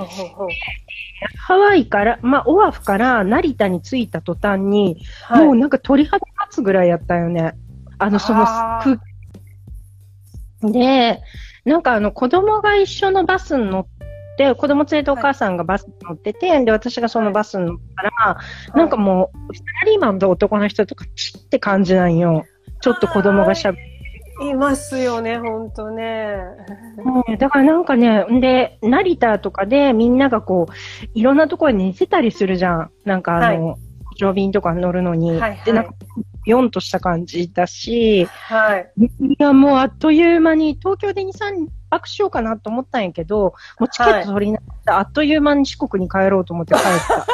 [1.36, 5.46] ハワイから、まあ、オアフから成田に着いた途端に、はい。
[5.46, 7.54] もうなんか鳥肌立つぐらいやったよね。
[7.98, 9.00] あの、その空
[10.62, 10.72] 気。
[10.72, 11.20] で、
[11.64, 13.97] なんかあの、子供が一緒のバスに乗って、
[14.54, 18.38] 子供連れてお母さんがバスに乗ってて、で、私がそのバスに乗ったら、
[18.74, 22.44] なんかもう、サラリーマンと男の人とか、チッって感じなんよ。
[22.80, 23.78] ちょっと子供がしゃべ
[24.40, 26.36] いますよね、本当ね。
[27.26, 32.90] うんだからなんかね、んで、成田とかでみんながこう、いろんなところに寝てたりするじゃん。
[33.04, 33.76] なんかあの、
[34.16, 35.32] 上便とか乗るのに。
[35.32, 35.94] はいはいで、なんか、
[36.48, 38.90] ヨンとした感じだし、はい。
[38.98, 47.26] いや、もうあっという間に、東京で2、3泊しようかなと思ったんやけど、もうチケット取りながら、あっという間に四国に帰ろうと思って帰った。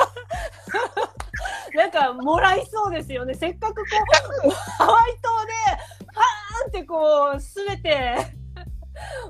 [1.78, 3.34] なんか、もらいそうですよね。
[3.34, 3.82] せっかくこ
[4.46, 5.52] う、ハワイ島で、
[6.12, 8.16] パーンってこう、すべて、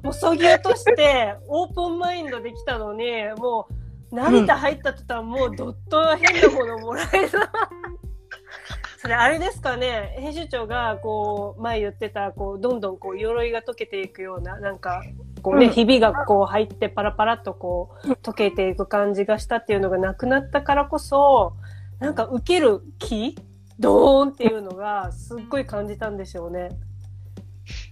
[0.02, 3.04] もう、そぎ落として、オープンマインドできたのに、
[3.36, 3.66] も
[4.10, 7.50] う、成田入った途端、もう、どっと変なものもらえた。
[9.04, 15.02] それ、あれですかね、編集長が、こう、前言ってた、こう、どんどん、こう、鎧が溶けていくような、なんか、
[15.42, 15.72] こうね、うん。
[15.72, 21.52] ひびがこう入ってパラパラっとこう、溶けていく感じがしたっていうのがなくなったからこそ、
[21.98, 23.36] なんか受ける気
[23.78, 26.70] ドーンっていうのがすっごい感じたんでしょうね。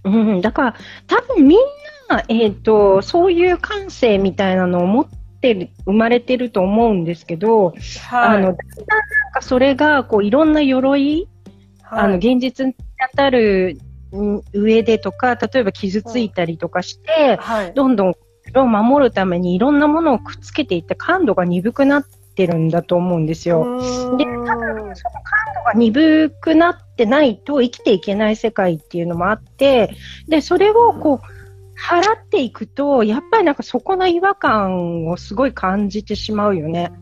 [0.05, 1.59] うん、だから、多分みん
[2.09, 7.75] な、えっ、と、そういう感性みたいなのを持ってる、生まれてると思うんですけど、はい。
[8.11, 8.55] あの、だんだんなん
[9.33, 11.27] かそれが、こう、いろんな鎧
[11.95, 12.75] あの、現実に
[13.11, 13.77] 当たる
[14.53, 18.15] 上でとか、例えば傷ついたりとかして、はい、どんどん
[18.55, 22.03] を守るためにいろんなものをくっつけていって感度が鈍くなっ
[22.35, 23.79] てるんだと思うんですよ。
[24.17, 29.95] で、多分その感度が鈍くなってないと生きていけない世界っていうのもあって、
[30.27, 31.32] で、それをこう、
[31.83, 36.93] 払っていくと、やっぱりなんかそこの違和感をすごい感じてしまうよね。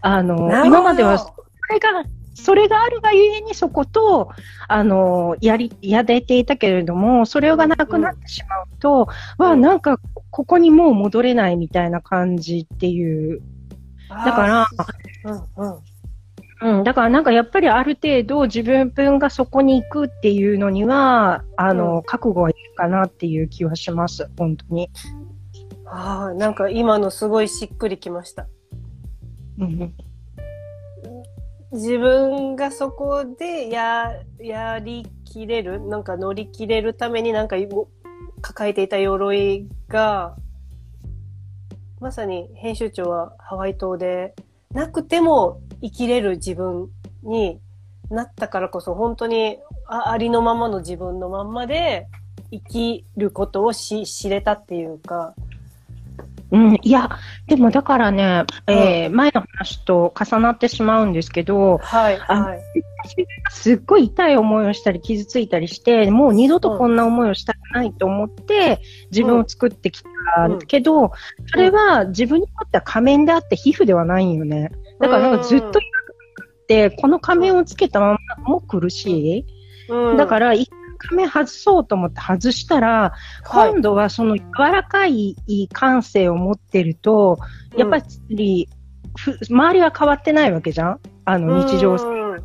[0.00, 1.34] あの、今までは、そ
[1.68, 2.04] れが、
[2.34, 4.30] それがあるがゆえにそこと、
[4.66, 9.98] あの、やり、やれていたけれども、それがなくなってしまうと、うん、わ、なんか、
[10.30, 13.42] ここにもう戻れないみたいな感じっていう。
[14.08, 14.66] だから、
[15.24, 15.78] うん、うん、
[16.60, 24.90] うん、だからなんかやっぱりある程度自分分がそこに行くっていうのには、あの、うん、覚悟はいるかなっていう気はします、本当に。
[25.86, 28.48] ああ、なんか今のすごいしっくりきました。
[29.58, 29.94] うん、
[31.72, 37.56] 自分がそこでや、やりきれる、なんか乗り切れるためになんか
[38.40, 40.36] 抱えていた鎧が、
[42.00, 44.34] まさに編集長はハワイ島で
[44.72, 46.88] なくても生きれる自分
[47.22, 47.60] に
[48.10, 52.06] なったからこそ本当にありのままの自分のまんまで
[52.50, 55.34] 生きることをし知れたっていうか。
[56.50, 57.10] うん、いや、
[57.46, 62.60] でもだからね、うん、えー、前の話と重なってしまうんですけど、はい、はい。
[63.50, 70.08] すっごい痛い思いをしたり傷ついたりして、もう二度とこんな思いをしたくないと思って、自分を作ってきた
[70.66, 71.10] けど、うん、
[71.48, 74.70] それは自分にとっては仮面であって皮膚ではないんよね。
[75.00, 75.82] だからなんかずっと痛く
[76.66, 79.46] て、この仮面をつけたままも苦しい。
[79.88, 83.12] うん、だから、一仮面外そうと思って外したら、
[83.46, 85.36] 今度はその柔らかい
[85.72, 87.38] 感性を持ってると、
[87.76, 88.68] やっぱり、
[89.48, 91.00] 周りは変わってないわけじゃん？
[91.24, 92.42] あの日常生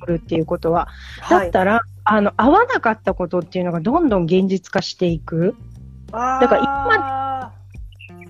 [0.00, 0.88] 活っていうことは。
[1.30, 5.54] だったら、あの、合わなかったことっていうのがどんどん現実化していく。
[6.10, 7.52] だから今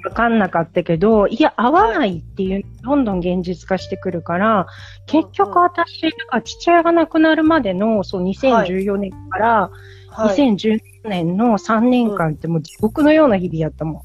[0.03, 4.67] 分かんなかったけど、いや、合わないっていう、どんどん現実化してくるから、
[5.07, 9.71] 結局私、が父親が亡くなるまでの、そう、2014年から
[10.13, 14.05] 2010年の3年間ってもう地獄のような日々やったも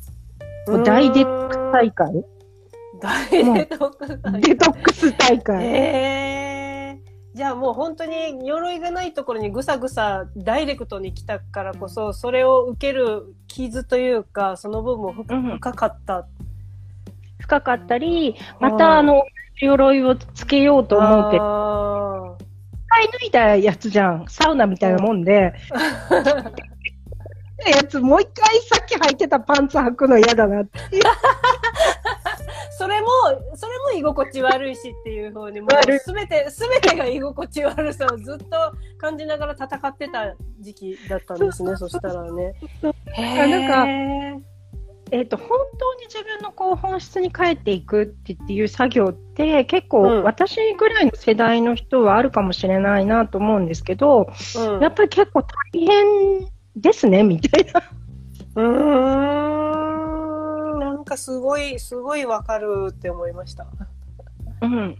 [0.68, 0.72] ん。
[0.72, 2.26] もう大デトックス大会。
[3.02, 4.42] 大デトックス大会。
[4.42, 5.66] デトックス大会。
[5.66, 6.47] えー
[7.38, 16.26] じゃあもう本当に鎧がないところにぐさぐさダイレクトに来たからこそ、それを受ける傷というか、その分も深かった。
[17.38, 19.22] 深かったり、またあの、
[19.62, 22.38] 鎧をつけようと思うけど、
[22.74, 24.26] 一回脱いだやつじゃん。
[24.28, 25.54] サウナみたいなもんで。
[27.68, 30.80] やつ、もう一回さっき履いてたパンツ履くの嫌だなって。
[32.72, 33.08] それも、
[33.56, 38.46] それも居心地悪いしっていうふうに、もうすべて、すべてが居心地悪さをずっと
[38.98, 42.54] 感じながら戦ってた時期だったんですね、そしたらね。
[43.26, 44.48] なんか、
[45.12, 45.48] えっ、ー、と、本
[45.80, 57.82] 当に自分のこう本質に帰っていくっていう作業って結構、私ぐらいの世代の人はあるかもしれないなと思うんですけど、うん、やっぱり結構大変ですね、みたいな。
[61.08, 63.66] かすごいすごいわかるって思いました。
[64.62, 64.98] うん、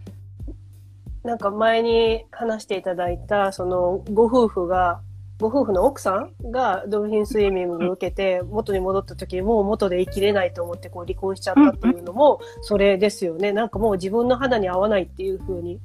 [1.24, 5.02] なんか前に話していただいたそのご夫婦が
[5.40, 13.52] ご夫婦の奥さんがドルフィンスイミングを受けて元に戻った時もう元で生きれないと思ってこう離婚しちゃったっていうのもそれですよね。
[13.52, 15.80] なんかもう自分の肌に合わないっていう風に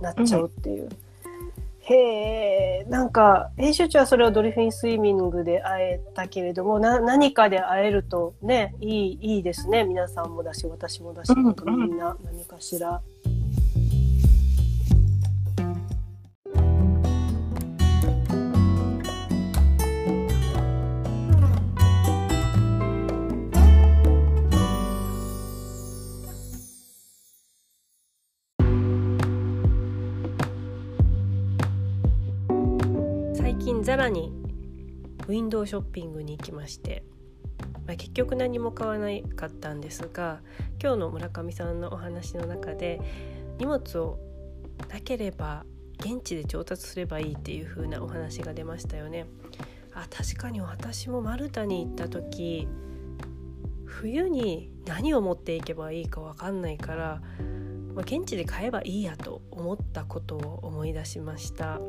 [0.00, 0.88] なっちゃうっていう。
[1.90, 9.84] へえ、なんか、編集長はそれをドルフィンスイミングで会えたけれども、な、何かで会えるとね、いい、いいですね。
[9.84, 13.00] 皆さんもだし、私もだし、なんかみんな何かしら。
[33.98, 34.32] ザラに
[35.26, 37.02] ウィンドウショッピングに行きまして、
[37.84, 40.38] まあ、結局何も買わなかったんですが
[40.80, 43.00] 今日の村上さんのお話の中で
[43.58, 44.20] 荷物を
[44.88, 45.64] なければ
[45.98, 49.26] 現地で調達すればいいっていう風なお話が出ましたよね。
[49.92, 52.68] あ確かに私もマルタに行った時
[53.84, 57.20] 冬に何を持っていけばいいか分かんないから、
[57.96, 61.80] まあ、現地で買えばいいやと思ったことを思い出しました。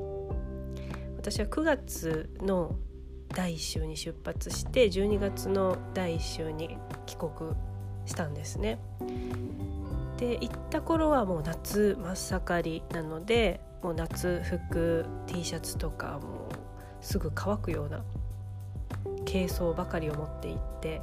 [1.20, 2.78] 私は9月の
[3.36, 7.32] 第1週に出発して12月の第1週に帰国
[8.06, 8.80] したんですね。
[10.18, 16.54] で行った頃はもう夏真っ盛りなのでもう夏服 T シャツとかもう
[17.02, 18.02] すぐ乾くような
[19.30, 21.02] 軽装ばかりを持っていって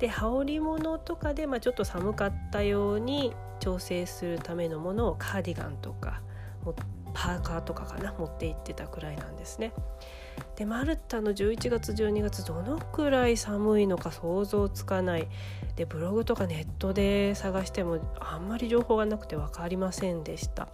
[0.00, 6.20] で羽織物とかで、まあ、ちょっと寒かったように調整するためのものをカーディガンとか
[6.64, 6.74] 持っ
[7.16, 9.72] パーカーとかかな持って行ってたくらいなんですね。
[10.56, 15.26] でマルタの11月12月どのくらい寒いのか想像つかない。
[15.76, 20.68] でブログとかネットで探してもあんまり情報がなくて分かりませんでした。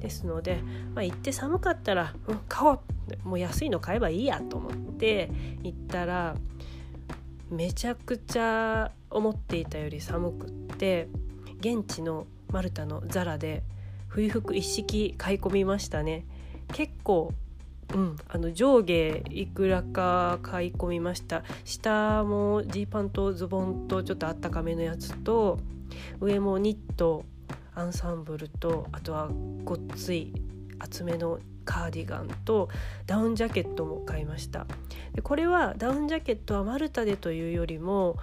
[0.00, 0.60] ですので、
[0.94, 2.80] まあ、行って寒かったら、うん、買おう
[3.24, 5.30] もう安いの買えばいいやと思って
[5.62, 6.36] 行ったら
[7.50, 11.08] めちゃくちゃ思っていたより寒くって
[11.60, 13.62] 現地のマルタのザラで
[14.08, 16.26] 冬服一式買い込みましたね。
[16.72, 17.32] 結構
[17.94, 21.42] うん、あの上下いくらか買い込みました。
[21.64, 25.58] 下もジーパンとズボンとちょっとあったかめのやつと
[26.20, 27.24] 上もニット
[27.74, 29.30] アンサンブルとあとは
[29.64, 30.34] ごっつい
[30.78, 32.68] 厚めのカーディガンと
[33.06, 34.66] ダウンジャケットも買いました。
[35.14, 38.16] でこれはダウンジャケットはマルタでというよりも、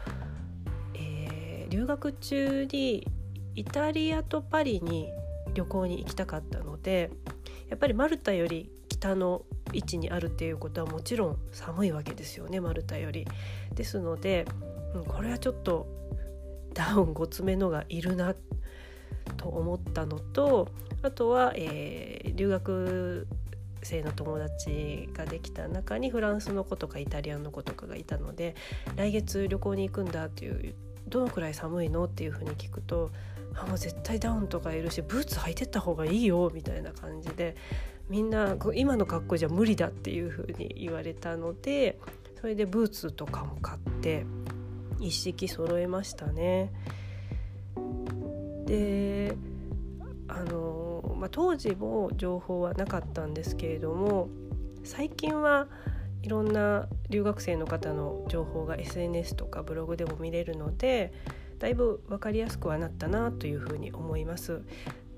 [0.94, 3.08] えー、留学中に
[3.56, 5.10] イタリアとパリに
[5.56, 7.10] 旅行に行きたかったので
[7.70, 9.44] やっぱりマルタより北の
[9.74, 13.26] 位置にあるっていうことはもちろん寒いわけですよねマルタより。
[13.74, 14.46] ですので、
[14.94, 15.88] うん、これはちょっと
[16.74, 18.36] ダウンごつめのがいるな
[19.38, 20.70] と思ったのと
[21.02, 23.28] あとは、えー、留学
[23.82, 28.56] 生の友達ができた中にフランスの子とかイタリアの子とかがいたので
[28.96, 30.76] 来月旅行に行くんだっていう
[31.08, 33.12] どのくらい寒いのっていうふうに聞くと
[33.56, 37.56] あもう絶対ダウンとかいるしブーツ履いてった方がいいよみたいな感じで
[38.10, 42.00] みんな今の格好じゃ無理だっていう風に言われたので
[42.40, 44.26] それでブーツとかも買って
[45.00, 46.72] 一式揃えましたね。
[48.66, 49.36] で
[50.28, 54.30] あの、まあ、当時も情報はなかったんですけれども
[54.84, 55.68] 最近は
[56.24, 61.14] いろんな留学生の方の情報が SNS とかブログでも見れるので
[61.60, 64.62] だいぶ分かりやすくはなったなというふうに思います。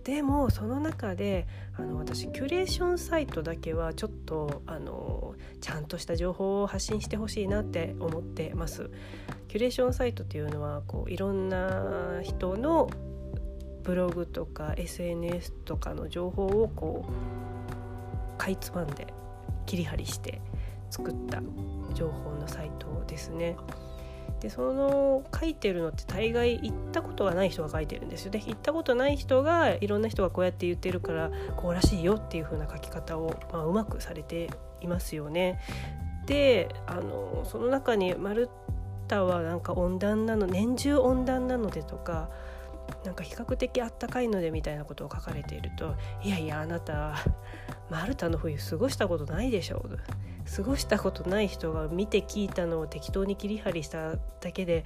[0.03, 8.89] でもその中であの私キュレーションサイトだけはちょっとあのちゃんとした情報を発信してほしいなって思ってます。
[9.49, 12.89] キュレーションサイトっていうのはこういろんな人の
[13.83, 19.07] ブログとか SNS とかの情報をこうかいつまんで
[19.65, 20.41] 切り張りして
[20.89, 21.41] 作った
[21.93, 23.57] 情報のサイトですね。
[24.39, 34.49] でその書いてるのって大概行ったことがない人が書いてるんですよね行ったことない人がいろんな人がこうやって言ってるからこうらしいよっていう風な書き方を、まあ、うまくされて
[34.81, 35.59] いますよね。
[36.27, 38.49] であのその中にマル
[39.07, 42.29] タはなんか温暖なの年中温暖なのでとか
[43.05, 47.15] なんか比較的あったかいのでみたいなことを書かれているといやいやあなた
[47.89, 49.97] マルタの冬過ごしたことないでしょう
[50.55, 54.85] 過ごしたことない人が見て聞いたのを適当に切り張りしただけで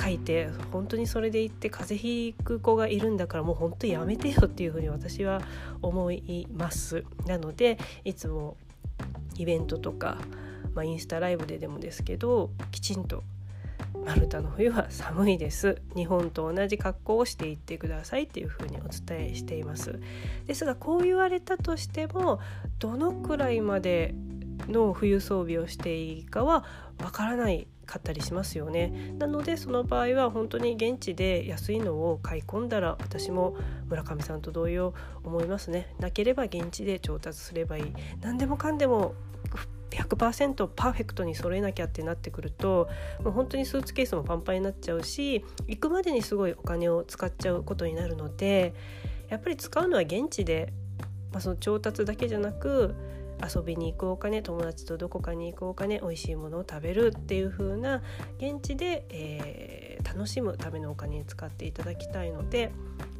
[0.00, 5.42] 書いて本当にそれで言って風邪ひく子がいるんだからもう本当やめてよっていうふうに私は
[5.82, 8.56] 思いますなのでいつも
[9.36, 10.18] イベントとか、
[10.74, 13.24] まあ、インスタライブででもですけどきちんと
[14.04, 20.00] マルタの冬は寒いです日本と同じ格好をしていってくださいっていうふうにお伝えしています
[20.46, 22.40] ですがこう言われたとしても
[22.78, 24.14] どのくらいまで
[24.68, 26.64] の冬装備をしていいかは
[27.02, 29.14] わからないかったりしますよね。
[29.18, 33.56] なのでその場合は本当に現地で安いのを買い込んだら私も
[33.88, 34.92] 村上さんと同様
[35.24, 35.94] 思いますね。
[35.98, 37.84] なければ現地で調達すればいい。
[38.20, 39.14] 何でもかんでも
[39.90, 42.88] 100%パーフェクトに揃えなきゃってなってくると
[43.22, 48.74] もう本当にスーツケースもパンパンになっちゃうし行くまでにすごいお金を使っちゃうことになるので
[49.28, 50.72] やっぱり使うのは現地で、
[51.32, 52.94] まあ、その調達だけじゃなく
[53.42, 58.02] 遊びに行くお金友達とどこかに行くお金美味しいものを食べるっていう風な
[58.38, 62.72] 現地で、えー、楽しむためのお金に使っていただきたいので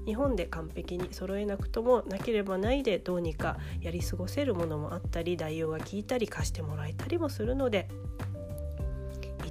[0.05, 7.89] 日本で完璧に揃えなくともなければないでどうにかやり過ごせるものもあったり代用が効いたり貸してもらえたりもするので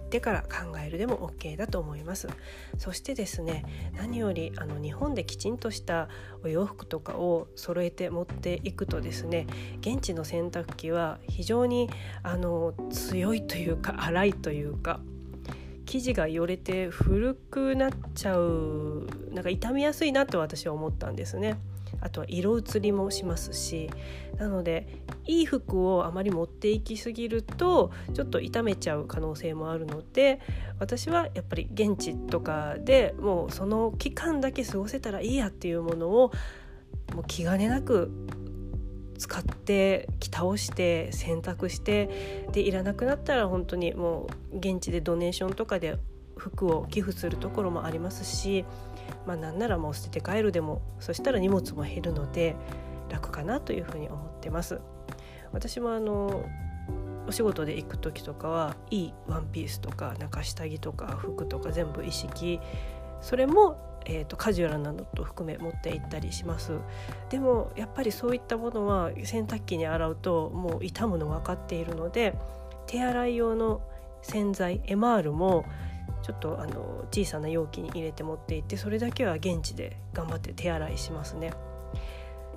[0.08, 2.30] ってから考えるでも OK だと思います。
[2.78, 6.08] そしてですね何よりあの日本できちんとした
[6.44, 9.46] お洋服とかを揃えて持っていくとですね
[9.82, 11.90] 現地の洗濯機は非常に
[12.24, 15.02] あの強いというか荒いというか
[15.88, 21.58] 生地がよれて古くなっちゃうなんか傷みやすいなと私は思ったんですね。
[22.02, 23.90] あとは色移りもしますし
[24.38, 30.40] なのでいい服をあまり持っていきすぎるとちょっと傷めちゃう可能性もあるので
[30.80, 36.32] 私はやっぱり現地とかでもうその期間だけ過ごせたらいいやっていうものを
[37.16, 38.12] もう気兼ねなく
[39.18, 45.98] 使って着倒して洗濯してでいらなくなったら本当にもう現地でドネーションとかで
[46.38, 48.64] 服を寄付するところもありますし、
[49.26, 52.56] まあ、なんならもう捨てて帰るでもそしたら荷物も減るので
[53.10, 54.80] 楽かなというふうに思ってます。
[55.52, 56.46] 私もあの
[57.28, 62.60] お仕事で行く時とかはいいワンピースとかなんか下着とか服とか全部一式
[63.22, 66.72] それもえーと、カジュアルなのと含め持って行ったりします。
[67.30, 72.34] でもやっぱりそういったものは洗濯機に洗うともう傷むの分かっているので
[72.88, 73.82] 手洗い用の
[74.22, 75.66] 洗剤 MR も
[76.24, 81.52] ちょっとあの小さな容器に入れて持っていってそれだけは現地で頑張って手洗いしますね。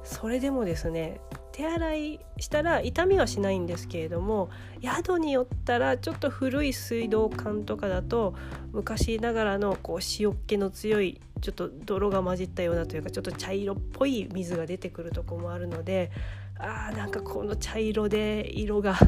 [0.03, 1.21] それでもですね
[1.53, 4.51] 手洗いしたら痛みはしないんですけれども
[4.83, 8.35] 宿によったらちょっと古い水道管とかだと
[8.73, 16.11] 昔ながらのこう塩っ気の強いちょっと泥が混じったようなというかちょっと茶色っぽい水が出てくるとこもあるので
[16.59, 18.99] あーなんかこの茶色で色が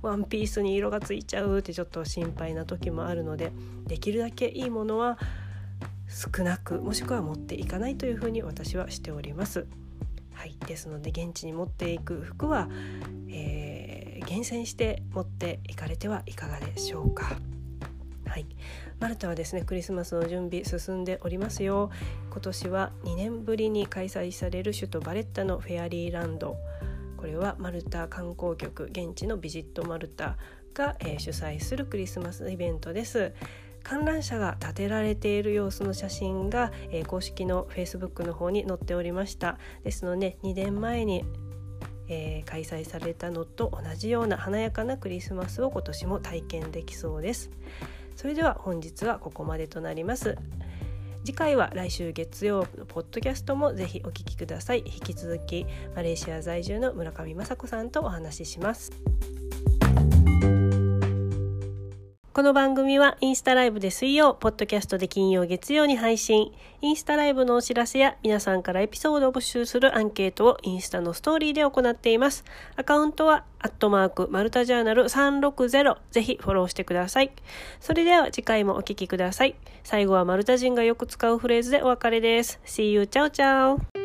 [0.00, 3.52] ワンピースに色がついちゃうってちょっと心配な時もあるので
[3.86, 5.18] できるだけいいものは
[6.08, 9.66] 少なくもしくは持っていかないというふうに私はしております。
[10.40, 12.70] はい、ですので現地に持っていく服は、
[13.28, 17.36] えー、厳選して持っていかれてはいかがでしょうか。
[18.26, 18.46] はい、
[19.00, 21.90] マルタはですねクリスマスの準備進んでおりますよ。
[22.30, 26.56] 今年は2年ぶりに開催される首都バレッタのフェアリーランド。
[27.18, 30.38] これはマルタ観光局現地のビジットマルタ
[30.72, 33.34] が、えー、主催するクリスマスイベントです。
[33.82, 39.58] 観覧車が建てられている様子の写真が、えー、公式の Facebook の方に載っておりました。
[39.84, 41.24] ですので2年前に、
[42.08, 47.50] えー、開催されたのと同じような華やかなクリスマスを今年も体験できそうです。
[48.16, 50.36] それでは本日はここまでとなります。
[51.24, 54.82] 次回は来週月曜のポッドキャストもぜひお聞きください。
[54.86, 58.90] 引き続きマレーシア在住の村上雅子さんとお話しします。
[62.40, 66.52] この番組はインスタライブで水曜、ポッドキャストで金曜、月曜に配信。
[66.80, 72.46] インスタライブのお知らせや皆さんからエピソードを募集するアンケートをインスタのストーリーで行っています。
[72.76, 75.98] アカウントは、アットマーク、マルタジャーナル360。
[76.12, 77.30] ぜひフォローしてください。
[77.78, 79.54] それでは次回もお聴きください。
[79.84, 82.58] 最後はマルタ人がよく使うフレーズでお別れです。
[82.64, 83.99] See you, ciao ciao!